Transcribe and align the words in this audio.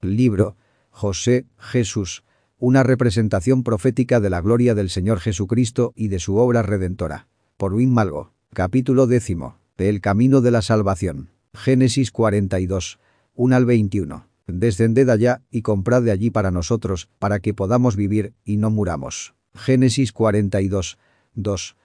Libro. 0.00 0.56
José, 0.90 1.46
Jesús. 1.58 2.22
Una 2.58 2.84
representación 2.84 3.64
profética 3.64 4.20
de 4.20 4.30
la 4.30 4.40
gloria 4.40 4.74
del 4.74 4.90
Señor 4.90 5.18
Jesucristo 5.18 5.92
y 5.96 6.08
de 6.08 6.20
su 6.20 6.36
obra 6.36 6.62
redentora. 6.62 7.26
Por 7.56 7.74
Win 7.74 7.92
Malgo. 7.92 8.32
Capítulo 8.52 9.08
décimo. 9.08 9.58
El 9.76 10.00
camino 10.00 10.40
de 10.40 10.52
la 10.52 10.62
salvación. 10.62 11.30
Génesis 11.52 12.12
42. 12.12 13.00
1 13.34 13.56
al 13.56 13.64
21. 13.64 14.28
Descended 14.46 15.08
allá 15.08 15.42
y 15.50 15.62
comprad 15.62 16.02
de 16.02 16.12
allí 16.12 16.30
para 16.30 16.52
nosotros, 16.52 17.08
para 17.18 17.40
que 17.40 17.52
podamos 17.52 17.96
vivir 17.96 18.34
y 18.44 18.56
no 18.56 18.70
muramos. 18.70 19.34
Génesis 19.54 20.12
42. 20.12 20.96
2. 21.34 21.76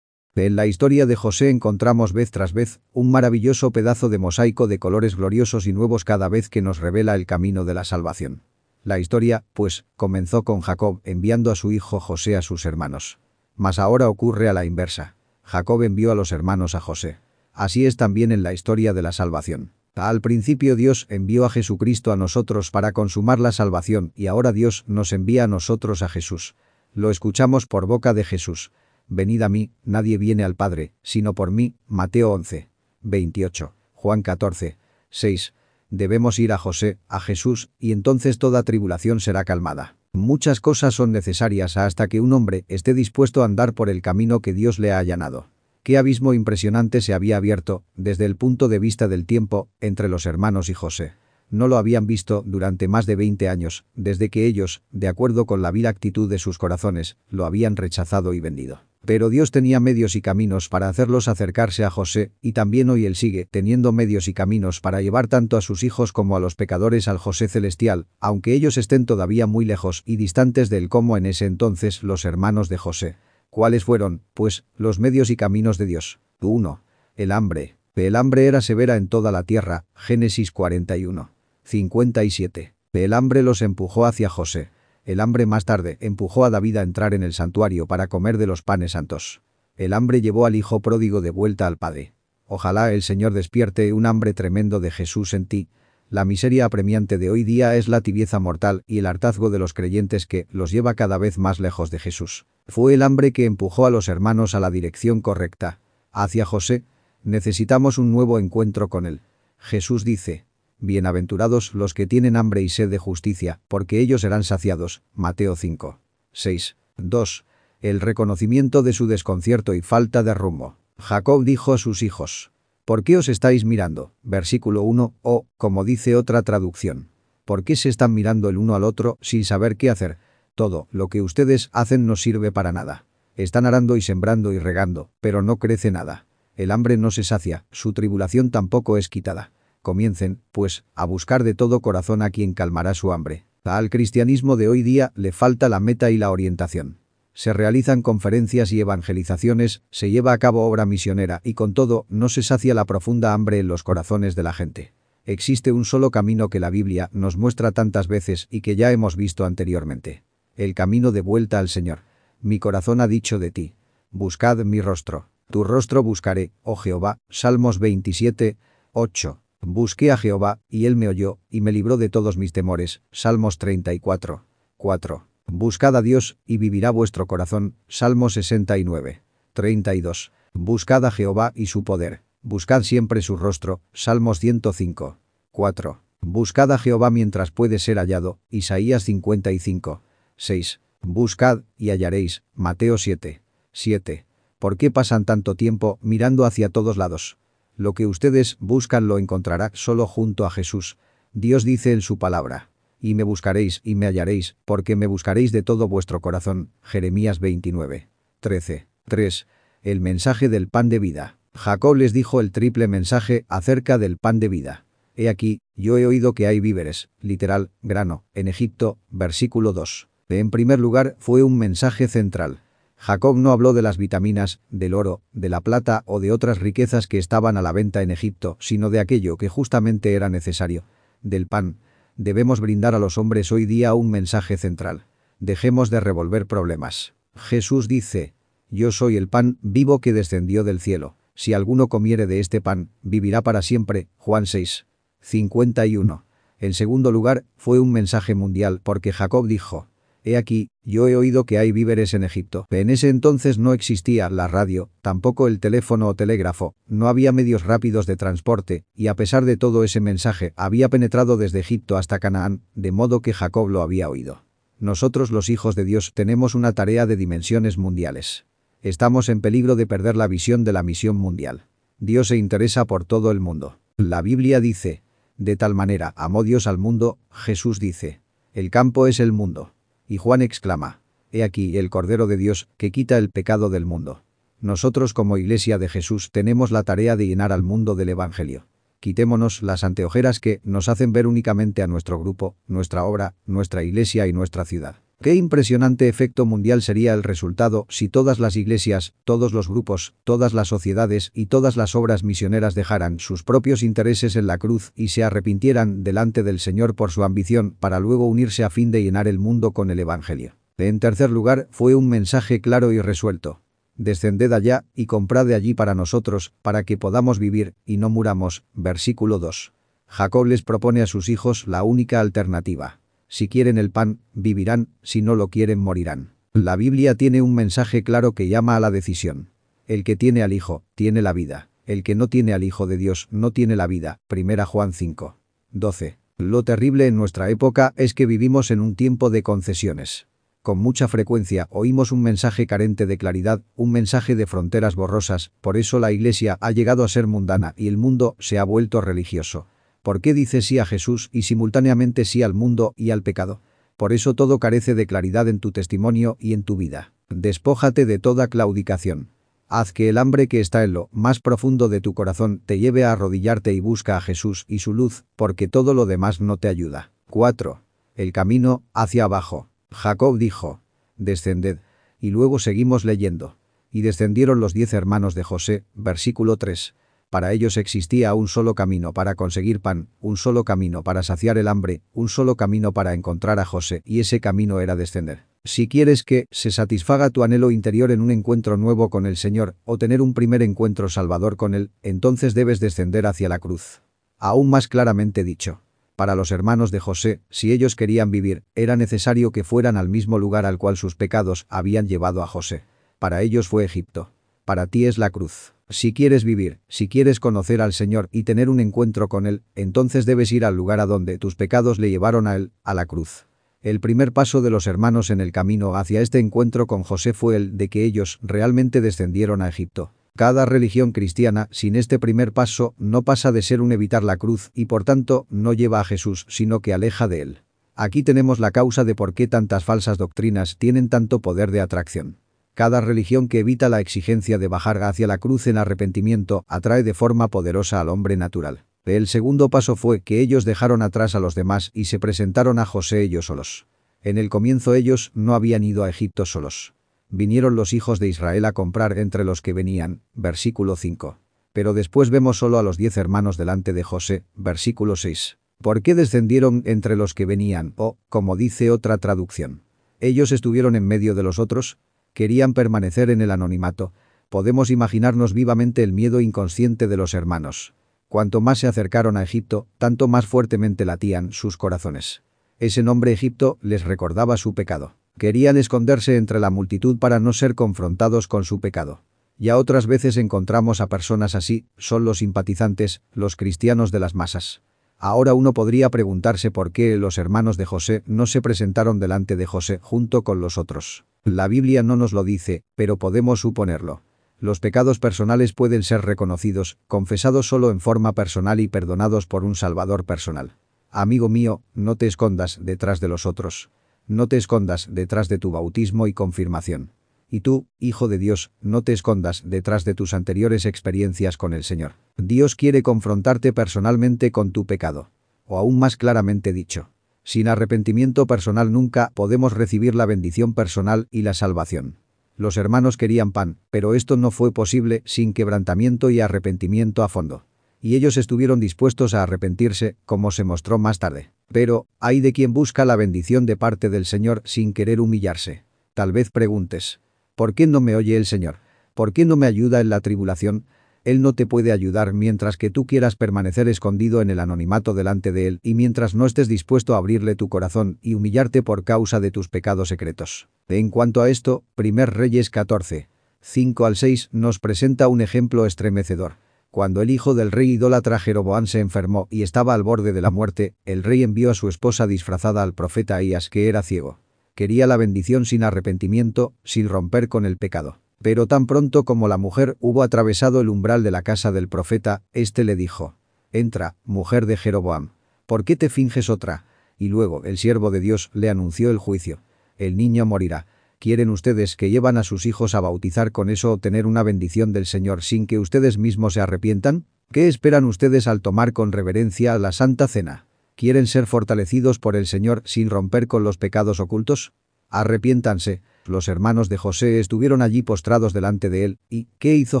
En 0.38 0.54
la 0.54 0.66
historia 0.66 1.06
de 1.06 1.16
José 1.16 1.48
encontramos 1.48 2.12
vez 2.12 2.30
tras 2.30 2.52
vez 2.52 2.80
un 2.92 3.10
maravilloso 3.10 3.70
pedazo 3.70 4.10
de 4.10 4.18
mosaico 4.18 4.66
de 4.66 4.78
colores 4.78 5.16
gloriosos 5.16 5.66
y 5.66 5.72
nuevos 5.72 6.04
cada 6.04 6.28
vez 6.28 6.50
que 6.50 6.60
nos 6.60 6.78
revela 6.78 7.14
el 7.14 7.24
camino 7.24 7.64
de 7.64 7.72
la 7.72 7.84
salvación. 7.84 8.42
La 8.84 8.98
historia, 8.98 9.44
pues, 9.54 9.86
comenzó 9.96 10.42
con 10.42 10.60
Jacob 10.60 11.00
enviando 11.04 11.50
a 11.50 11.56
su 11.56 11.72
hijo 11.72 12.00
José 12.00 12.36
a 12.36 12.42
sus 12.42 12.66
hermanos. 12.66 13.18
Mas 13.56 13.78
ahora 13.78 14.10
ocurre 14.10 14.50
a 14.50 14.52
la 14.52 14.66
inversa. 14.66 15.16
Jacob 15.42 15.82
envió 15.82 16.12
a 16.12 16.14
los 16.14 16.32
hermanos 16.32 16.74
a 16.74 16.80
José. 16.80 17.16
Así 17.54 17.86
es 17.86 17.96
también 17.96 18.30
en 18.30 18.42
la 18.42 18.52
historia 18.52 18.92
de 18.92 19.00
la 19.00 19.12
salvación. 19.12 19.72
Al 19.94 20.20
principio 20.20 20.76
Dios 20.76 21.06
envió 21.08 21.46
a 21.46 21.50
Jesucristo 21.50 22.12
a 22.12 22.16
nosotros 22.16 22.70
para 22.70 22.92
consumar 22.92 23.40
la 23.40 23.52
salvación 23.52 24.12
y 24.14 24.26
ahora 24.26 24.52
Dios 24.52 24.84
nos 24.86 25.14
envía 25.14 25.44
a 25.44 25.48
nosotros 25.48 26.02
a 26.02 26.10
Jesús. 26.10 26.56
Lo 26.92 27.10
escuchamos 27.10 27.64
por 27.66 27.86
boca 27.86 28.12
de 28.12 28.22
Jesús. 28.22 28.70
Venid 29.08 29.42
a 29.42 29.48
mí, 29.48 29.70
nadie 29.84 30.18
viene 30.18 30.42
al 30.42 30.56
Padre, 30.56 30.92
sino 31.02 31.32
por 31.32 31.52
mí. 31.52 31.74
Mateo 31.86 32.32
11. 32.32 32.68
28. 33.02 33.72
Juan 33.94 34.22
14. 34.22 34.78
6. 35.10 35.54
Debemos 35.90 36.38
ir 36.40 36.52
a 36.52 36.58
José, 36.58 36.98
a 37.08 37.20
Jesús, 37.20 37.70
y 37.78 37.92
entonces 37.92 38.38
toda 38.38 38.64
tribulación 38.64 39.20
será 39.20 39.44
calmada. 39.44 39.96
Muchas 40.12 40.60
cosas 40.60 40.94
son 40.94 41.12
necesarias 41.12 41.76
hasta 41.76 42.08
que 42.08 42.20
un 42.20 42.32
hombre 42.32 42.64
esté 42.66 42.94
dispuesto 42.94 43.42
a 43.42 43.44
andar 43.44 43.74
por 43.74 43.90
el 43.90 44.02
camino 44.02 44.40
que 44.40 44.52
Dios 44.52 44.78
le 44.80 44.90
ha 44.90 44.98
allanado. 44.98 45.46
Qué 45.84 45.98
abismo 45.98 46.34
impresionante 46.34 47.00
se 47.00 47.14
había 47.14 47.36
abierto, 47.36 47.84
desde 47.94 48.24
el 48.24 48.34
punto 48.34 48.66
de 48.66 48.80
vista 48.80 49.06
del 49.06 49.24
tiempo, 49.24 49.68
entre 49.80 50.08
los 50.08 50.26
hermanos 50.26 50.68
y 50.68 50.74
José 50.74 51.12
no 51.50 51.68
lo 51.68 51.76
habían 51.76 52.06
visto 52.06 52.42
durante 52.46 52.88
más 52.88 53.06
de 53.06 53.16
20 53.16 53.48
años, 53.48 53.84
desde 53.94 54.30
que 54.30 54.46
ellos, 54.46 54.82
de 54.90 55.08
acuerdo 55.08 55.46
con 55.46 55.62
la 55.62 55.70
vil 55.70 55.86
actitud 55.86 56.28
de 56.28 56.38
sus 56.38 56.58
corazones, 56.58 57.16
lo 57.28 57.44
habían 57.44 57.76
rechazado 57.76 58.34
y 58.34 58.40
vendido. 58.40 58.80
Pero 59.06 59.30
Dios 59.30 59.52
tenía 59.52 59.78
medios 59.78 60.16
y 60.16 60.20
caminos 60.20 60.68
para 60.68 60.88
hacerlos 60.88 61.28
acercarse 61.28 61.84
a 61.84 61.90
José, 61.90 62.32
y 62.42 62.52
también 62.52 62.90
hoy 62.90 63.06
Él 63.06 63.14
sigue 63.14 63.46
teniendo 63.46 63.92
medios 63.92 64.26
y 64.26 64.34
caminos 64.34 64.80
para 64.80 65.00
llevar 65.00 65.28
tanto 65.28 65.56
a 65.56 65.60
sus 65.60 65.84
hijos 65.84 66.12
como 66.12 66.36
a 66.36 66.40
los 66.40 66.56
pecadores 66.56 67.06
al 67.06 67.18
José 67.18 67.46
celestial, 67.46 68.08
aunque 68.18 68.52
ellos 68.52 68.76
estén 68.76 69.06
todavía 69.06 69.46
muy 69.46 69.64
lejos 69.64 70.02
y 70.04 70.16
distantes 70.16 70.70
del 70.70 70.88
como 70.88 71.16
en 71.16 71.26
ese 71.26 71.46
entonces 71.46 72.02
los 72.02 72.24
hermanos 72.24 72.68
de 72.68 72.78
José. 72.78 73.16
¿Cuáles 73.48 73.84
fueron, 73.84 74.22
pues, 74.34 74.64
los 74.76 74.98
medios 74.98 75.30
y 75.30 75.36
caminos 75.36 75.78
de 75.78 75.86
Dios? 75.86 76.18
1. 76.40 76.82
El 77.14 77.30
hambre. 77.30 77.76
El 77.94 78.16
hambre 78.16 78.46
era 78.46 78.60
severa 78.60 78.96
en 78.96 79.06
toda 79.06 79.30
la 79.30 79.44
tierra, 79.44 79.84
Génesis 79.94 80.50
41. 80.50 81.30
57. 81.62 82.74
El 82.92 83.12
hambre 83.12 83.42
los 83.44 83.62
empujó 83.62 84.04
hacia 84.04 84.28
José. 84.28 84.68
El 85.06 85.20
hambre 85.20 85.46
más 85.46 85.64
tarde 85.64 85.98
empujó 86.00 86.44
a 86.44 86.50
David 86.50 86.78
a 86.78 86.82
entrar 86.82 87.14
en 87.14 87.22
el 87.22 87.32
santuario 87.32 87.86
para 87.86 88.08
comer 88.08 88.38
de 88.38 88.48
los 88.48 88.62
panes 88.62 88.90
santos. 88.90 89.40
El 89.76 89.92
hambre 89.92 90.20
llevó 90.20 90.46
al 90.46 90.56
hijo 90.56 90.80
pródigo 90.80 91.20
de 91.20 91.30
vuelta 91.30 91.68
al 91.68 91.76
padre. 91.76 92.12
Ojalá 92.44 92.92
el 92.92 93.02
Señor 93.02 93.32
despierte 93.32 93.92
un 93.92 94.04
hambre 94.04 94.34
tremendo 94.34 94.80
de 94.80 94.90
Jesús 94.90 95.32
en 95.32 95.46
ti. 95.46 95.68
La 96.10 96.24
miseria 96.24 96.64
apremiante 96.64 97.18
de 97.18 97.30
hoy 97.30 97.44
día 97.44 97.76
es 97.76 97.86
la 97.86 98.00
tibieza 98.00 98.40
mortal 98.40 98.82
y 98.84 98.98
el 98.98 99.06
hartazgo 99.06 99.48
de 99.48 99.60
los 99.60 99.74
creyentes 99.74 100.26
que 100.26 100.48
los 100.50 100.72
lleva 100.72 100.94
cada 100.94 101.18
vez 101.18 101.38
más 101.38 101.60
lejos 101.60 101.92
de 101.92 102.00
Jesús. 102.00 102.46
Fue 102.66 102.92
el 102.92 103.02
hambre 103.02 103.32
que 103.32 103.44
empujó 103.44 103.86
a 103.86 103.90
los 103.90 104.08
hermanos 104.08 104.56
a 104.56 104.60
la 104.60 104.72
dirección 104.72 105.20
correcta. 105.20 105.78
Hacia 106.10 106.44
José, 106.44 106.82
necesitamos 107.22 107.98
un 107.98 108.10
nuevo 108.10 108.40
encuentro 108.40 108.88
con 108.88 109.06
él. 109.06 109.20
Jesús 109.56 110.04
dice, 110.04 110.46
Bienaventurados 110.78 111.74
los 111.74 111.94
que 111.94 112.06
tienen 112.06 112.36
hambre 112.36 112.60
y 112.60 112.68
sed 112.68 112.90
de 112.90 112.98
justicia, 112.98 113.60
porque 113.66 113.98
ellos 113.98 114.20
serán 114.20 114.44
saciados. 114.44 115.02
Mateo 115.14 115.56
5. 115.56 116.00
6. 116.32 116.76
2. 116.98 117.44
El 117.80 118.00
reconocimiento 118.00 118.82
de 118.82 118.92
su 118.92 119.06
desconcierto 119.06 119.72
y 119.72 119.80
falta 119.80 120.22
de 120.22 120.34
rumbo. 120.34 120.76
Jacob 120.98 121.44
dijo 121.44 121.72
a 121.72 121.78
sus 121.78 122.02
hijos. 122.02 122.52
¿Por 122.84 123.04
qué 123.04 123.16
os 123.16 123.30
estáis 123.30 123.64
mirando? 123.64 124.12
Versículo 124.22 124.82
1. 124.82 125.14
O, 125.22 125.46
como 125.56 125.82
dice 125.82 126.14
otra 126.14 126.42
traducción. 126.42 127.08
¿Por 127.46 127.64
qué 127.64 127.74
se 127.74 127.88
están 127.88 128.12
mirando 128.12 128.50
el 128.50 128.58
uno 128.58 128.74
al 128.74 128.84
otro 128.84 129.16
sin 129.22 129.46
saber 129.46 129.76
qué 129.76 129.88
hacer? 129.88 130.18
Todo 130.54 130.88
lo 130.90 131.08
que 131.08 131.22
ustedes 131.22 131.70
hacen 131.72 132.06
no 132.06 132.16
sirve 132.16 132.52
para 132.52 132.72
nada. 132.72 133.06
Están 133.34 133.64
arando 133.64 133.96
y 133.96 134.02
sembrando 134.02 134.52
y 134.52 134.58
regando, 134.58 135.08
pero 135.22 135.40
no 135.40 135.56
crece 135.56 135.90
nada. 135.90 136.26
El 136.54 136.70
hambre 136.70 136.98
no 136.98 137.10
se 137.10 137.24
sacia, 137.24 137.64
su 137.70 137.94
tribulación 137.94 138.50
tampoco 138.50 138.98
es 138.98 139.08
quitada 139.08 139.52
comiencen, 139.86 140.40
pues, 140.50 140.84
a 140.96 141.04
buscar 141.04 141.44
de 141.44 141.54
todo 141.54 141.78
corazón 141.78 142.20
a 142.20 142.30
quien 142.30 142.54
calmará 142.54 142.92
su 142.92 143.12
hambre. 143.12 143.46
Al 143.62 143.88
cristianismo 143.88 144.56
de 144.56 144.66
hoy 144.66 144.82
día 144.82 145.12
le 145.14 145.30
falta 145.30 145.68
la 145.68 145.78
meta 145.78 146.10
y 146.10 146.16
la 146.16 146.32
orientación. 146.32 146.98
Se 147.34 147.52
realizan 147.52 148.02
conferencias 148.02 148.72
y 148.72 148.80
evangelizaciones, 148.80 149.84
se 149.92 150.10
lleva 150.10 150.32
a 150.32 150.38
cabo 150.38 150.66
obra 150.66 150.86
misionera 150.86 151.40
y 151.44 151.54
con 151.54 151.72
todo 151.72 152.04
no 152.08 152.28
se 152.28 152.42
sacia 152.42 152.74
la 152.74 152.84
profunda 152.84 153.32
hambre 153.32 153.60
en 153.60 153.68
los 153.68 153.84
corazones 153.84 154.34
de 154.34 154.42
la 154.42 154.52
gente. 154.52 154.92
Existe 155.24 155.70
un 155.70 155.84
solo 155.84 156.10
camino 156.10 156.48
que 156.48 156.58
la 156.58 156.70
Biblia 156.70 157.08
nos 157.12 157.36
muestra 157.36 157.70
tantas 157.70 158.08
veces 158.08 158.48
y 158.50 158.62
que 158.62 158.74
ya 158.74 158.90
hemos 158.90 159.14
visto 159.14 159.44
anteriormente. 159.44 160.24
El 160.56 160.74
camino 160.74 161.12
de 161.12 161.20
vuelta 161.20 161.60
al 161.60 161.68
Señor. 161.68 162.00
Mi 162.40 162.58
corazón 162.58 163.00
ha 163.00 163.06
dicho 163.06 163.38
de 163.38 163.52
ti. 163.52 163.76
Buscad 164.10 164.58
mi 164.64 164.80
rostro. 164.80 165.28
Tu 165.48 165.62
rostro 165.62 166.02
buscaré, 166.02 166.50
oh 166.64 166.74
Jehová. 166.74 167.18
Salmos 167.30 167.78
27, 167.78 168.56
8. 168.90 169.42
Busqué 169.68 170.12
a 170.12 170.16
Jehová, 170.16 170.60
y 170.68 170.86
él 170.86 170.94
me 170.94 171.08
oyó, 171.08 171.40
y 171.50 171.60
me 171.60 171.72
libró 171.72 171.96
de 171.96 172.08
todos 172.08 172.36
mis 172.36 172.52
temores. 172.52 173.02
Salmos 173.10 173.58
34. 173.58 174.44
4. 174.76 175.26
Buscad 175.48 175.96
a 175.96 176.02
Dios, 176.02 176.38
y 176.46 176.58
vivirá 176.58 176.90
vuestro 176.90 177.26
corazón. 177.26 177.74
Salmo 177.88 178.30
69. 178.30 179.22
32. 179.54 180.30
Buscad 180.52 181.04
a 181.04 181.10
Jehová 181.10 181.50
y 181.56 181.66
su 181.66 181.82
poder. 181.82 182.22
Buscad 182.42 182.82
siempre 182.82 183.22
su 183.22 183.36
rostro. 183.36 183.80
Salmos 183.92 184.38
105. 184.38 185.18
4. 185.50 186.00
Buscad 186.20 186.70
a 186.70 186.78
Jehová 186.78 187.10
mientras 187.10 187.50
puede 187.50 187.80
ser 187.80 187.98
hallado. 187.98 188.38
Isaías 188.50 189.02
55. 189.02 190.00
6. 190.36 190.80
Buscad, 191.02 191.62
y 191.76 191.90
hallaréis. 191.90 192.44
Mateo 192.54 192.98
7. 192.98 193.42
7. 193.72 194.26
¿Por 194.60 194.76
qué 194.76 194.92
pasan 194.92 195.24
tanto 195.24 195.56
tiempo 195.56 195.98
mirando 196.02 196.44
hacia 196.44 196.68
todos 196.68 196.96
lados? 196.96 197.36
Lo 197.76 197.92
que 197.92 198.06
ustedes 198.06 198.56
buscan 198.58 199.06
lo 199.06 199.18
encontrará 199.18 199.70
solo 199.74 200.06
junto 200.06 200.46
a 200.46 200.50
Jesús. 200.50 200.96
Dios 201.32 201.62
dice 201.64 201.92
en 201.92 202.00
su 202.00 202.18
palabra. 202.18 202.70
Y 202.98 203.14
me 203.14 203.22
buscaréis 203.22 203.82
y 203.84 203.94
me 203.94 204.06
hallaréis, 204.06 204.56
porque 204.64 204.96
me 204.96 205.06
buscaréis 205.06 205.52
de 205.52 205.62
todo 205.62 205.86
vuestro 205.86 206.20
corazón. 206.20 206.70
Jeremías 206.82 207.38
29. 207.38 208.08
13. 208.40 208.88
3. 209.06 209.46
El 209.82 210.00
mensaje 210.00 210.48
del 210.48 210.68
pan 210.68 210.88
de 210.88 210.98
vida. 210.98 211.38
Jacob 211.54 211.96
les 211.96 212.12
dijo 212.14 212.40
el 212.40 212.50
triple 212.50 212.88
mensaje 212.88 213.44
acerca 213.48 213.98
del 213.98 214.16
pan 214.16 214.40
de 214.40 214.48
vida. 214.48 214.86
He 215.14 215.28
aquí, 215.28 215.60
yo 215.74 215.98
he 215.98 216.06
oído 216.06 216.34
que 216.34 216.46
hay 216.46 216.60
víveres, 216.60 217.08
literal, 217.20 217.70
grano, 217.82 218.24
en 218.34 218.48
Egipto, 218.48 218.98
versículo 219.10 219.72
2. 219.72 220.08
En 220.28 220.50
primer 220.50 220.78
lugar, 220.78 221.16
fue 221.18 221.42
un 221.42 221.56
mensaje 221.56 222.08
central. 222.08 222.62
Jacob 222.96 223.36
no 223.36 223.52
habló 223.52 223.72
de 223.72 223.82
las 223.82 223.98
vitaminas, 223.98 224.60
del 224.70 224.94
oro, 224.94 225.20
de 225.32 225.48
la 225.48 225.60
plata 225.60 226.02
o 226.06 226.18
de 226.18 226.32
otras 226.32 226.58
riquezas 226.58 227.06
que 227.06 227.18
estaban 227.18 227.56
a 227.56 227.62
la 227.62 227.72
venta 227.72 228.02
en 228.02 228.10
Egipto, 228.10 228.56
sino 228.58 228.90
de 228.90 229.00
aquello 229.00 229.36
que 229.36 229.48
justamente 229.48 230.14
era 230.14 230.28
necesario. 230.28 230.84
Del 231.22 231.46
pan. 231.46 231.76
Debemos 232.16 232.60
brindar 232.60 232.94
a 232.94 232.98
los 232.98 233.18
hombres 233.18 233.52
hoy 233.52 233.66
día 233.66 233.94
un 233.94 234.10
mensaje 234.10 234.56
central. 234.56 235.04
Dejemos 235.38 235.90
de 235.90 236.00
revolver 236.00 236.46
problemas. 236.46 237.14
Jesús 237.34 237.88
dice, 237.88 238.34
Yo 238.70 238.90
soy 238.90 239.16
el 239.16 239.28
pan 239.28 239.58
vivo 239.60 240.00
que 240.00 240.14
descendió 240.14 240.64
del 240.64 240.80
cielo. 240.80 241.16
Si 241.34 241.52
alguno 241.52 241.88
comiere 241.88 242.26
de 242.26 242.40
este 242.40 242.62
pan, 242.62 242.88
vivirá 243.02 243.42
para 243.42 243.60
siempre. 243.60 244.08
Juan 244.16 244.46
6. 244.46 244.86
51. 245.20 246.24
En 246.58 246.72
segundo 246.72 247.12
lugar, 247.12 247.44
fue 247.56 247.78
un 247.78 247.92
mensaje 247.92 248.34
mundial 248.34 248.80
porque 248.82 249.12
Jacob 249.12 249.46
dijo, 249.46 249.88
He 250.28 250.36
aquí, 250.36 250.70
yo 250.82 251.06
he 251.06 251.14
oído 251.14 251.44
que 251.44 251.56
hay 251.56 251.70
víveres 251.70 252.12
en 252.12 252.24
Egipto. 252.24 252.66
En 252.70 252.90
ese 252.90 253.10
entonces 253.10 253.58
no 253.58 253.72
existía 253.72 254.28
la 254.28 254.48
radio, 254.48 254.90
tampoco 255.00 255.46
el 255.46 255.60
teléfono 255.60 256.08
o 256.08 256.16
telégrafo, 256.16 256.74
no 256.88 257.06
había 257.06 257.30
medios 257.30 257.62
rápidos 257.62 258.06
de 258.06 258.16
transporte, 258.16 258.82
y 258.92 259.06
a 259.06 259.14
pesar 259.14 259.44
de 259.44 259.56
todo 259.56 259.84
ese 259.84 260.00
mensaje 260.00 260.52
había 260.56 260.88
penetrado 260.88 261.36
desde 261.36 261.60
Egipto 261.60 261.96
hasta 261.96 262.18
Canaán, 262.18 262.62
de 262.74 262.90
modo 262.90 263.20
que 263.20 263.32
Jacob 263.32 263.68
lo 263.68 263.82
había 263.82 264.08
oído. 264.08 264.42
Nosotros 264.80 265.30
los 265.30 265.48
hijos 265.48 265.76
de 265.76 265.84
Dios 265.84 266.10
tenemos 266.12 266.56
una 266.56 266.72
tarea 266.72 267.06
de 267.06 267.14
dimensiones 267.14 267.78
mundiales. 267.78 268.46
Estamos 268.82 269.28
en 269.28 269.40
peligro 269.40 269.76
de 269.76 269.86
perder 269.86 270.16
la 270.16 270.26
visión 270.26 270.64
de 270.64 270.72
la 270.72 270.82
misión 270.82 271.14
mundial. 271.14 271.68
Dios 272.00 272.26
se 272.26 272.36
interesa 272.36 272.84
por 272.84 273.04
todo 273.04 273.30
el 273.30 273.38
mundo. 273.38 273.78
La 273.96 274.22
Biblia 274.22 274.58
dice, 274.58 275.04
De 275.38 275.54
tal 275.56 275.76
manera 275.76 276.12
amó 276.16 276.42
Dios 276.42 276.66
al 276.66 276.78
mundo, 276.78 277.16
Jesús 277.30 277.78
dice. 277.78 278.22
El 278.54 278.70
campo 278.70 279.06
es 279.06 279.20
el 279.20 279.30
mundo. 279.30 279.75
Y 280.08 280.18
Juan 280.18 280.42
exclama. 280.42 281.00
He 281.32 281.42
aquí 281.42 281.76
el 281.78 281.90
Cordero 281.90 282.26
de 282.26 282.36
Dios, 282.36 282.68
que 282.76 282.92
quita 282.92 283.18
el 283.18 283.30
pecado 283.30 283.70
del 283.70 283.84
mundo. 283.84 284.22
Nosotros 284.60 285.12
como 285.12 285.36
Iglesia 285.36 285.78
de 285.78 285.88
Jesús 285.88 286.30
tenemos 286.32 286.70
la 286.70 286.82
tarea 286.82 287.16
de 287.16 287.26
llenar 287.26 287.52
al 287.52 287.62
mundo 287.62 287.94
del 287.94 288.08
Evangelio. 288.08 288.66
Quitémonos 289.00 289.62
las 289.62 289.84
anteojeras 289.84 290.40
que 290.40 290.60
nos 290.64 290.88
hacen 290.88 291.12
ver 291.12 291.26
únicamente 291.26 291.82
a 291.82 291.86
nuestro 291.86 292.18
grupo, 292.18 292.56
nuestra 292.66 293.04
obra, 293.04 293.34
nuestra 293.44 293.82
iglesia 293.82 294.26
y 294.26 294.32
nuestra 294.32 294.64
ciudad. 294.64 294.96
Qué 295.22 295.34
impresionante 295.34 296.08
efecto 296.08 296.44
mundial 296.44 296.82
sería 296.82 297.14
el 297.14 297.22
resultado 297.22 297.86
si 297.88 298.08
todas 298.08 298.38
las 298.38 298.54
iglesias, 298.54 299.14
todos 299.24 299.54
los 299.54 299.66
grupos, 299.66 300.14
todas 300.24 300.52
las 300.52 300.68
sociedades 300.68 301.30
y 301.34 301.46
todas 301.46 301.76
las 301.76 301.94
obras 301.94 302.22
misioneras 302.22 302.74
dejaran 302.74 303.18
sus 303.18 303.42
propios 303.42 303.82
intereses 303.82 304.36
en 304.36 304.46
la 304.46 304.58
cruz 304.58 304.92
y 304.94 305.08
se 305.08 305.24
arrepintieran 305.24 306.04
delante 306.04 306.42
del 306.42 306.60
Señor 306.60 306.94
por 306.94 307.10
su 307.12 307.24
ambición 307.24 307.76
para 307.80 307.98
luego 307.98 308.26
unirse 308.26 308.62
a 308.62 308.70
fin 308.70 308.90
de 308.90 309.02
llenar 309.02 309.26
el 309.26 309.38
mundo 309.38 309.72
con 309.72 309.90
el 309.90 309.98
Evangelio. 309.98 310.58
En 310.76 311.00
tercer 311.00 311.30
lugar, 311.30 311.66
fue 311.70 311.94
un 311.94 312.10
mensaje 312.10 312.60
claro 312.60 312.92
y 312.92 313.00
resuelto. 313.00 313.62
Descended 313.94 314.52
allá 314.52 314.84
y 314.94 315.06
comprad 315.06 315.46
de 315.46 315.54
allí 315.54 315.72
para 315.72 315.94
nosotros, 315.94 316.52
para 316.60 316.84
que 316.84 316.98
podamos 316.98 317.38
vivir 317.38 317.72
y 317.86 317.96
no 317.96 318.10
muramos. 318.10 318.64
Versículo 318.74 319.38
2. 319.38 319.72
Jacob 320.06 320.44
les 320.44 320.62
propone 320.62 321.00
a 321.00 321.06
sus 321.06 321.30
hijos 321.30 321.66
la 321.66 321.82
única 321.82 322.20
alternativa. 322.20 323.00
Si 323.28 323.48
quieren 323.48 323.78
el 323.78 323.90
pan, 323.90 324.20
vivirán, 324.32 324.88
si 325.02 325.22
no 325.22 325.34
lo 325.34 325.48
quieren 325.48 325.78
morirán. 325.78 326.34
La 326.52 326.76
Biblia 326.76 327.14
tiene 327.14 327.42
un 327.42 327.54
mensaje 327.54 328.02
claro 328.02 328.32
que 328.32 328.48
llama 328.48 328.76
a 328.76 328.80
la 328.80 328.90
decisión. 328.90 329.50
El 329.86 330.04
que 330.04 330.16
tiene 330.16 330.42
al 330.42 330.52
Hijo, 330.52 330.84
tiene 330.94 331.22
la 331.22 331.32
vida. 331.32 331.70
El 331.84 332.02
que 332.02 332.14
no 332.14 332.28
tiene 332.28 332.54
al 332.54 332.64
Hijo 332.64 332.86
de 332.86 332.96
Dios, 332.96 333.28
no 333.30 333.50
tiene 333.50 333.76
la 333.76 333.86
vida. 333.86 334.18
Primera 334.26 334.64
Juan 334.64 334.92
5. 334.92 335.38
12. 335.72 336.18
Lo 336.38 336.62
terrible 336.64 337.06
en 337.06 337.16
nuestra 337.16 337.50
época 337.50 337.92
es 337.96 338.14
que 338.14 338.26
vivimos 338.26 338.70
en 338.70 338.80
un 338.80 338.94
tiempo 338.94 339.30
de 339.30 339.42
concesiones. 339.42 340.26
Con 340.62 340.78
mucha 340.78 341.06
frecuencia 341.06 341.68
oímos 341.70 342.10
un 342.10 342.22
mensaje 342.22 342.66
carente 342.66 343.06
de 343.06 343.18
claridad, 343.18 343.62
un 343.76 343.92
mensaje 343.92 344.34
de 344.34 344.46
fronteras 344.46 344.96
borrosas, 344.96 345.52
por 345.60 345.76
eso 345.76 346.00
la 346.00 346.10
Iglesia 346.10 346.58
ha 346.60 346.72
llegado 346.72 347.04
a 347.04 347.08
ser 347.08 347.26
mundana 347.28 347.72
y 347.76 347.86
el 347.86 347.96
mundo 347.96 348.34
se 348.40 348.58
ha 348.58 348.64
vuelto 348.64 349.00
religioso. 349.00 349.68
¿Por 350.06 350.20
qué 350.20 350.34
dice 350.34 350.62
sí 350.62 350.78
a 350.78 350.86
Jesús 350.86 351.30
y 351.32 351.42
simultáneamente 351.42 352.24
sí 352.24 352.44
al 352.44 352.54
mundo 352.54 352.94
y 352.96 353.10
al 353.10 353.24
pecado? 353.24 353.60
Por 353.96 354.12
eso 354.12 354.34
todo 354.34 354.60
carece 354.60 354.94
de 354.94 355.04
claridad 355.04 355.48
en 355.48 355.58
tu 355.58 355.72
testimonio 355.72 356.36
y 356.38 356.52
en 356.52 356.62
tu 356.62 356.76
vida. 356.76 357.12
Despójate 357.28 358.06
de 358.06 358.20
toda 358.20 358.46
claudicación. 358.46 359.30
Haz 359.66 359.92
que 359.92 360.08
el 360.08 360.18
hambre 360.18 360.46
que 360.46 360.60
está 360.60 360.84
en 360.84 360.92
lo 360.92 361.08
más 361.10 361.40
profundo 361.40 361.88
de 361.88 362.00
tu 362.00 362.14
corazón 362.14 362.62
te 362.64 362.78
lleve 362.78 363.02
a 363.02 363.10
arrodillarte 363.10 363.72
y 363.72 363.80
busca 363.80 364.16
a 364.16 364.20
Jesús 364.20 364.64
y 364.68 364.78
su 364.78 364.94
luz, 364.94 365.24
porque 365.34 365.66
todo 365.66 365.92
lo 365.92 366.06
demás 366.06 366.40
no 366.40 366.56
te 366.56 366.68
ayuda. 366.68 367.10
4. 367.30 367.82
El 368.14 368.30
camino 368.30 368.84
hacia 368.94 369.24
abajo. 369.24 369.70
Jacob 369.90 370.38
dijo, 370.38 370.82
descended. 371.16 371.80
Y 372.20 372.30
luego 372.30 372.60
seguimos 372.60 373.04
leyendo. 373.04 373.58
Y 373.90 374.02
descendieron 374.02 374.60
los 374.60 374.72
diez 374.72 374.94
hermanos 374.94 375.34
de 375.34 375.42
José, 375.42 375.82
versículo 375.94 376.58
3. 376.58 376.94
Para 377.30 377.52
ellos 377.52 377.76
existía 377.76 378.34
un 378.34 378.46
solo 378.46 378.74
camino 378.74 379.12
para 379.12 379.34
conseguir 379.34 379.80
pan, 379.80 380.08
un 380.20 380.36
solo 380.36 380.64
camino 380.64 381.02
para 381.02 381.22
saciar 381.22 381.58
el 381.58 381.66
hambre, 381.66 382.02
un 382.12 382.28
solo 382.28 382.56
camino 382.56 382.92
para 382.92 383.14
encontrar 383.14 383.58
a 383.58 383.64
José, 383.64 384.02
y 384.04 384.20
ese 384.20 384.40
camino 384.40 384.80
era 384.80 384.94
descender. 384.94 385.44
Si 385.64 385.88
quieres 385.88 386.22
que 386.22 386.46
se 386.52 386.70
satisfaga 386.70 387.30
tu 387.30 387.42
anhelo 387.42 387.72
interior 387.72 388.12
en 388.12 388.20
un 388.20 388.30
encuentro 388.30 388.76
nuevo 388.76 389.10
con 389.10 389.26
el 389.26 389.36
Señor, 389.36 389.74
o 389.84 389.98
tener 389.98 390.22
un 390.22 390.34
primer 390.34 390.62
encuentro 390.62 391.08
salvador 391.08 391.56
con 391.56 391.74
Él, 391.74 391.90
entonces 392.02 392.54
debes 392.54 392.78
descender 392.78 393.26
hacia 393.26 393.48
la 393.48 393.58
cruz. 393.58 394.02
Aún 394.38 394.70
más 394.70 394.86
claramente 394.86 395.42
dicho. 395.42 395.80
Para 396.14 396.36
los 396.36 396.52
hermanos 396.52 396.92
de 396.92 397.00
José, 397.00 397.40
si 397.50 397.72
ellos 397.72 397.96
querían 397.96 398.30
vivir, 398.30 398.62
era 398.74 398.96
necesario 398.96 399.50
que 399.50 399.64
fueran 399.64 399.96
al 399.96 400.08
mismo 400.08 400.38
lugar 400.38 400.64
al 400.64 400.78
cual 400.78 400.96
sus 400.96 401.16
pecados 401.16 401.66
habían 401.68 402.06
llevado 402.06 402.42
a 402.42 402.46
José. 402.46 402.84
Para 403.18 403.42
ellos 403.42 403.68
fue 403.68 403.84
Egipto. 403.84 404.30
Para 404.64 404.86
ti 404.86 405.04
es 405.04 405.18
la 405.18 405.30
cruz. 405.30 405.75
Si 405.88 406.12
quieres 406.12 406.42
vivir, 406.42 406.80
si 406.88 407.08
quieres 407.08 407.38
conocer 407.38 407.80
al 407.80 407.92
Señor 407.92 408.28
y 408.32 408.42
tener 408.42 408.68
un 408.68 408.80
encuentro 408.80 409.28
con 409.28 409.46
Él, 409.46 409.62
entonces 409.76 410.26
debes 410.26 410.50
ir 410.50 410.64
al 410.64 410.74
lugar 410.74 410.98
a 410.98 411.06
donde 411.06 411.38
tus 411.38 411.54
pecados 411.54 412.00
le 412.00 412.10
llevaron 412.10 412.48
a 412.48 412.56
Él, 412.56 412.72
a 412.82 412.92
la 412.92 413.06
cruz. 413.06 413.46
El 413.82 414.00
primer 414.00 414.32
paso 414.32 414.62
de 414.62 414.70
los 414.70 414.88
hermanos 414.88 415.30
en 415.30 415.40
el 415.40 415.52
camino 415.52 415.94
hacia 415.94 416.22
este 416.22 416.40
encuentro 416.40 416.88
con 416.88 417.04
José 417.04 417.32
fue 417.32 417.54
el 417.54 417.76
de 417.76 417.88
que 417.88 418.02
ellos 418.02 418.40
realmente 418.42 419.00
descendieron 419.00 419.62
a 419.62 419.68
Egipto. 419.68 420.12
Cada 420.34 420.66
religión 420.66 421.12
cristiana, 421.12 421.68
sin 421.70 421.94
este 421.94 422.18
primer 422.18 422.52
paso, 422.52 422.94
no 422.98 423.22
pasa 423.22 423.52
de 423.52 423.62
ser 423.62 423.80
un 423.80 423.92
evitar 423.92 424.24
la 424.24 424.38
cruz 424.38 424.72
y 424.74 424.86
por 424.86 425.04
tanto 425.04 425.46
no 425.50 425.72
lleva 425.72 426.00
a 426.00 426.04
Jesús, 426.04 426.46
sino 426.48 426.80
que 426.80 426.94
aleja 426.94 427.28
de 427.28 427.42
él. 427.42 427.62
Aquí 427.94 428.24
tenemos 428.24 428.58
la 428.58 428.72
causa 428.72 429.04
de 429.04 429.14
por 429.14 429.34
qué 429.34 429.46
tantas 429.46 429.84
falsas 429.84 430.18
doctrinas 430.18 430.78
tienen 430.78 431.08
tanto 431.08 431.38
poder 431.38 431.70
de 431.70 431.80
atracción. 431.80 432.38
Cada 432.76 433.00
religión 433.00 433.48
que 433.48 433.60
evita 433.60 433.88
la 433.88 434.00
exigencia 434.00 434.58
de 434.58 434.68
bajar 434.68 435.02
hacia 435.02 435.26
la 435.26 435.38
cruz 435.38 435.66
en 435.66 435.78
arrepentimiento 435.78 436.66
atrae 436.68 437.02
de 437.02 437.14
forma 437.14 437.48
poderosa 437.48 438.02
al 438.02 438.10
hombre 438.10 438.36
natural. 438.36 438.84
El 439.06 439.28
segundo 439.28 439.70
paso 439.70 439.96
fue 439.96 440.20
que 440.20 440.42
ellos 440.42 440.66
dejaron 440.66 441.00
atrás 441.00 441.34
a 441.34 441.40
los 441.40 441.54
demás 441.54 441.90
y 441.94 442.04
se 442.04 442.18
presentaron 442.18 442.78
a 442.78 442.84
José 442.84 443.22
ellos 443.22 443.46
solos. 443.46 443.86
En 444.20 444.36
el 444.36 444.50
comienzo 444.50 444.92
ellos 444.92 445.32
no 445.32 445.54
habían 445.54 445.84
ido 445.84 446.04
a 446.04 446.10
Egipto 446.10 446.44
solos. 446.44 446.92
Vinieron 447.30 447.76
los 447.76 447.94
hijos 447.94 448.20
de 448.20 448.28
Israel 448.28 448.66
a 448.66 448.72
comprar 448.72 449.16
entre 449.16 449.44
los 449.44 449.62
que 449.62 449.72
venían, 449.72 450.20
versículo 450.34 450.96
5. 450.96 451.38
Pero 451.72 451.94
después 451.94 452.28
vemos 452.28 452.58
solo 452.58 452.78
a 452.78 452.82
los 452.82 452.98
diez 452.98 453.16
hermanos 453.16 453.56
delante 453.56 453.94
de 453.94 454.02
José, 454.02 454.44
versículo 454.54 455.16
6. 455.16 455.56
¿Por 455.80 456.02
qué 456.02 456.14
descendieron 456.14 456.82
entre 456.84 457.16
los 457.16 457.32
que 457.32 457.46
venían? 457.46 457.94
O, 457.96 458.18
como 458.28 458.54
dice 458.54 458.90
otra 458.90 459.16
traducción. 459.16 459.80
Ellos 460.20 460.52
estuvieron 460.52 460.94
en 460.94 461.06
medio 461.06 461.34
de 461.34 461.42
los 461.42 461.58
otros, 461.58 461.98
querían 462.36 462.74
permanecer 462.74 463.30
en 463.30 463.40
el 463.40 463.50
anonimato. 463.50 464.12
Podemos 464.50 464.90
imaginarnos 464.90 465.54
vivamente 465.54 466.02
el 466.02 466.12
miedo 466.12 466.42
inconsciente 466.42 467.08
de 467.08 467.16
los 467.16 467.32
hermanos. 467.32 467.94
Cuanto 468.28 468.60
más 468.60 468.78
se 468.78 468.86
acercaron 468.86 469.38
a 469.38 469.42
Egipto, 469.42 469.86
tanto 469.96 470.28
más 470.28 470.44
fuertemente 470.44 471.06
latían 471.06 471.50
sus 471.52 471.78
corazones. 471.78 472.42
Ese 472.78 473.02
nombre 473.02 473.32
Egipto 473.32 473.78
les 473.80 474.04
recordaba 474.04 474.58
su 474.58 474.74
pecado. 474.74 475.14
Querían 475.38 475.78
esconderse 475.78 476.36
entre 476.36 476.60
la 476.60 476.68
multitud 476.68 477.18
para 477.18 477.40
no 477.40 477.54
ser 477.54 477.74
confrontados 477.74 478.48
con 478.48 478.64
su 478.64 478.80
pecado. 478.80 479.22
Ya 479.56 479.78
otras 479.78 480.06
veces 480.06 480.36
encontramos 480.36 481.00
a 481.00 481.06
personas 481.06 481.54
así, 481.54 481.86
son 481.96 482.26
los 482.26 482.38
simpatizantes, 482.38 483.22
los 483.32 483.56
cristianos 483.56 484.12
de 484.12 484.20
las 484.20 484.34
masas. 484.34 484.82
Ahora 485.16 485.54
uno 485.54 485.72
podría 485.72 486.10
preguntarse 486.10 486.70
por 486.70 486.92
qué 486.92 487.16
los 487.16 487.38
hermanos 487.38 487.78
de 487.78 487.86
José 487.86 488.22
no 488.26 488.46
se 488.46 488.60
presentaron 488.60 489.20
delante 489.20 489.56
de 489.56 489.64
José 489.64 490.00
junto 490.02 490.42
con 490.42 490.60
los 490.60 490.76
otros. 490.76 491.24
La 491.46 491.68
Biblia 491.68 492.02
no 492.02 492.16
nos 492.16 492.32
lo 492.32 492.42
dice, 492.42 492.82
pero 492.96 493.18
podemos 493.18 493.60
suponerlo. 493.60 494.20
Los 494.58 494.80
pecados 494.80 495.20
personales 495.20 495.72
pueden 495.72 496.02
ser 496.02 496.22
reconocidos, 496.22 496.98
confesados 497.06 497.68
solo 497.68 497.92
en 497.92 498.00
forma 498.00 498.32
personal 498.32 498.80
y 498.80 498.88
perdonados 498.88 499.46
por 499.46 499.62
un 499.62 499.76
Salvador 499.76 500.24
personal. 500.24 500.76
Amigo 501.08 501.48
mío, 501.48 501.84
no 501.94 502.16
te 502.16 502.26
escondas 502.26 502.80
detrás 502.82 503.20
de 503.20 503.28
los 503.28 503.46
otros. 503.46 503.90
No 504.26 504.48
te 504.48 504.56
escondas 504.56 505.06
detrás 505.08 505.48
de 505.48 505.58
tu 505.58 505.70
bautismo 505.70 506.26
y 506.26 506.32
confirmación. 506.32 507.12
Y 507.48 507.60
tú, 507.60 507.86
Hijo 508.00 508.26
de 508.26 508.38
Dios, 508.38 508.72
no 508.80 509.02
te 509.02 509.12
escondas 509.12 509.62
detrás 509.64 510.04
de 510.04 510.14
tus 510.14 510.34
anteriores 510.34 510.84
experiencias 510.84 511.56
con 511.56 511.74
el 511.74 511.84
Señor. 511.84 512.14
Dios 512.36 512.74
quiere 512.74 513.04
confrontarte 513.04 513.72
personalmente 513.72 514.50
con 514.50 514.72
tu 514.72 514.84
pecado. 514.84 515.30
O 515.64 515.78
aún 515.78 516.00
más 516.00 516.16
claramente 516.16 516.72
dicho. 516.72 517.08
Sin 517.46 517.68
arrepentimiento 517.68 518.48
personal 518.48 518.90
nunca 518.90 519.30
podemos 519.32 519.72
recibir 519.72 520.16
la 520.16 520.26
bendición 520.26 520.74
personal 520.74 521.28
y 521.30 521.42
la 521.42 521.54
salvación. 521.54 522.16
Los 522.56 522.76
hermanos 522.76 523.16
querían 523.16 523.52
pan, 523.52 523.78
pero 523.90 524.14
esto 524.14 524.36
no 524.36 524.50
fue 524.50 524.72
posible 524.72 525.22
sin 525.24 525.54
quebrantamiento 525.54 526.28
y 526.30 526.40
arrepentimiento 526.40 527.22
a 527.22 527.28
fondo. 527.28 527.64
Y 528.00 528.16
ellos 528.16 528.36
estuvieron 528.36 528.80
dispuestos 528.80 529.32
a 529.32 529.44
arrepentirse, 529.44 530.16
como 530.24 530.50
se 530.50 530.64
mostró 530.64 530.98
más 530.98 531.20
tarde. 531.20 531.52
Pero, 531.70 532.08
hay 532.18 532.40
de 532.40 532.52
quien 532.52 532.72
busca 532.72 533.04
la 533.04 533.14
bendición 533.14 533.64
de 533.64 533.76
parte 533.76 534.10
del 534.10 534.26
Señor 534.26 534.60
sin 534.64 534.92
querer 534.92 535.20
humillarse. 535.20 535.84
Tal 536.14 536.32
vez 536.32 536.50
preguntes, 536.50 537.20
¿por 537.54 537.74
qué 537.74 537.86
no 537.86 538.00
me 538.00 538.16
oye 538.16 538.36
el 538.36 538.46
Señor? 538.46 538.78
¿Por 539.14 539.32
qué 539.32 539.44
no 539.44 539.54
me 539.54 539.66
ayuda 539.66 540.00
en 540.00 540.08
la 540.08 540.20
tribulación? 540.20 540.86
Él 541.26 541.42
no 541.42 541.54
te 541.54 541.66
puede 541.66 541.90
ayudar 541.90 542.34
mientras 542.34 542.76
que 542.76 542.88
tú 542.88 543.04
quieras 543.04 543.34
permanecer 543.34 543.88
escondido 543.88 544.42
en 544.42 544.48
el 544.48 544.60
anonimato 544.60 545.12
delante 545.12 545.50
de 545.50 545.66
Él 545.66 545.80
y 545.82 545.94
mientras 545.94 546.36
no 546.36 546.46
estés 546.46 546.68
dispuesto 546.68 547.14
a 547.14 547.18
abrirle 547.18 547.56
tu 547.56 547.68
corazón 547.68 548.20
y 548.22 548.34
humillarte 548.34 548.80
por 548.84 549.02
causa 549.02 549.40
de 549.40 549.50
tus 549.50 549.68
pecados 549.68 550.08
secretos. 550.08 550.68
En 550.86 551.10
cuanto 551.10 551.42
a 551.42 551.50
esto, 551.50 551.82
1 551.96 552.26
Reyes 552.26 552.70
14, 552.70 553.28
5 553.60 554.06
al 554.06 554.14
6 554.14 554.50
nos 554.52 554.78
presenta 554.78 555.26
un 555.26 555.40
ejemplo 555.40 555.84
estremecedor. 555.84 556.58
Cuando 556.92 557.22
el 557.22 557.30
hijo 557.30 557.56
del 557.56 557.72
rey 557.72 557.90
idólatra 557.90 558.38
Jeroboán 558.38 558.86
se 558.86 559.00
enfermó 559.00 559.48
y 559.50 559.64
estaba 559.64 559.94
al 559.94 560.04
borde 560.04 560.32
de 560.32 560.40
la 560.40 560.52
muerte, 560.52 560.94
el 561.06 561.24
rey 561.24 561.42
envió 561.42 561.72
a 561.72 561.74
su 561.74 561.88
esposa 561.88 562.28
disfrazada 562.28 562.84
al 562.84 562.94
profeta 562.94 563.34
Ahías 563.34 563.68
que 563.68 563.88
era 563.88 564.04
ciego. 564.04 564.38
Quería 564.76 565.08
la 565.08 565.16
bendición 565.16 565.64
sin 565.64 565.82
arrepentimiento, 565.82 566.72
sin 566.84 567.08
romper 567.08 567.48
con 567.48 567.66
el 567.66 567.78
pecado. 567.78 568.20
Pero 568.42 568.66
tan 568.66 568.86
pronto 568.86 569.24
como 569.24 569.48
la 569.48 569.56
mujer 569.56 569.96
hubo 570.00 570.22
atravesado 570.22 570.80
el 570.80 570.88
umbral 570.88 571.22
de 571.22 571.30
la 571.30 571.42
casa 571.42 571.72
del 571.72 571.88
profeta, 571.88 572.42
éste 572.52 572.84
le 572.84 572.96
dijo, 572.96 573.36
entra, 573.72 574.16
mujer 574.24 574.66
de 574.66 574.76
Jeroboam. 574.76 575.30
¿Por 575.66 575.84
qué 575.84 575.96
te 575.96 576.08
finges 576.08 576.50
otra? 576.50 576.84
Y 577.18 577.28
luego 577.28 577.64
el 577.64 577.78
siervo 577.78 578.10
de 578.10 578.20
Dios 578.20 578.50
le 578.52 578.70
anunció 578.70 579.10
el 579.10 579.18
juicio. 579.18 579.60
El 579.96 580.16
niño 580.16 580.44
morirá. 580.46 580.86
¿Quieren 581.18 581.48
ustedes 581.48 581.96
que 581.96 582.10
llevan 582.10 582.36
a 582.36 582.44
sus 582.44 582.66
hijos 582.66 582.94
a 582.94 583.00
bautizar 583.00 583.50
con 583.50 583.70
eso 583.70 583.92
o 583.92 583.98
tener 583.98 584.26
una 584.26 584.42
bendición 584.42 584.92
del 584.92 585.06
Señor 585.06 585.42
sin 585.42 585.66
que 585.66 585.78
ustedes 585.78 586.18
mismos 586.18 586.54
se 586.54 586.60
arrepientan? 586.60 587.24
¿Qué 587.52 587.68
esperan 587.68 588.04
ustedes 588.04 588.46
al 588.46 588.60
tomar 588.60 588.92
con 588.92 589.12
reverencia 589.12 589.78
la 589.78 589.92
Santa 589.92 590.28
Cena? 590.28 590.66
¿Quieren 590.94 591.26
ser 591.26 591.46
fortalecidos 591.46 592.18
por 592.18 592.36
el 592.36 592.46
Señor 592.46 592.82
sin 592.84 593.08
romper 593.08 593.46
con 593.46 593.64
los 593.64 593.78
pecados 593.78 594.20
ocultos? 594.20 594.72
Arrepiéntanse. 595.08 596.02
Los 596.28 596.48
hermanos 596.48 596.88
de 596.88 596.96
José 596.96 597.40
estuvieron 597.40 597.82
allí 597.82 598.02
postrados 598.02 598.52
delante 598.52 598.90
de 598.90 599.04
él, 599.04 599.18
¿y 599.28 599.48
qué 599.58 599.76
hizo 599.76 600.00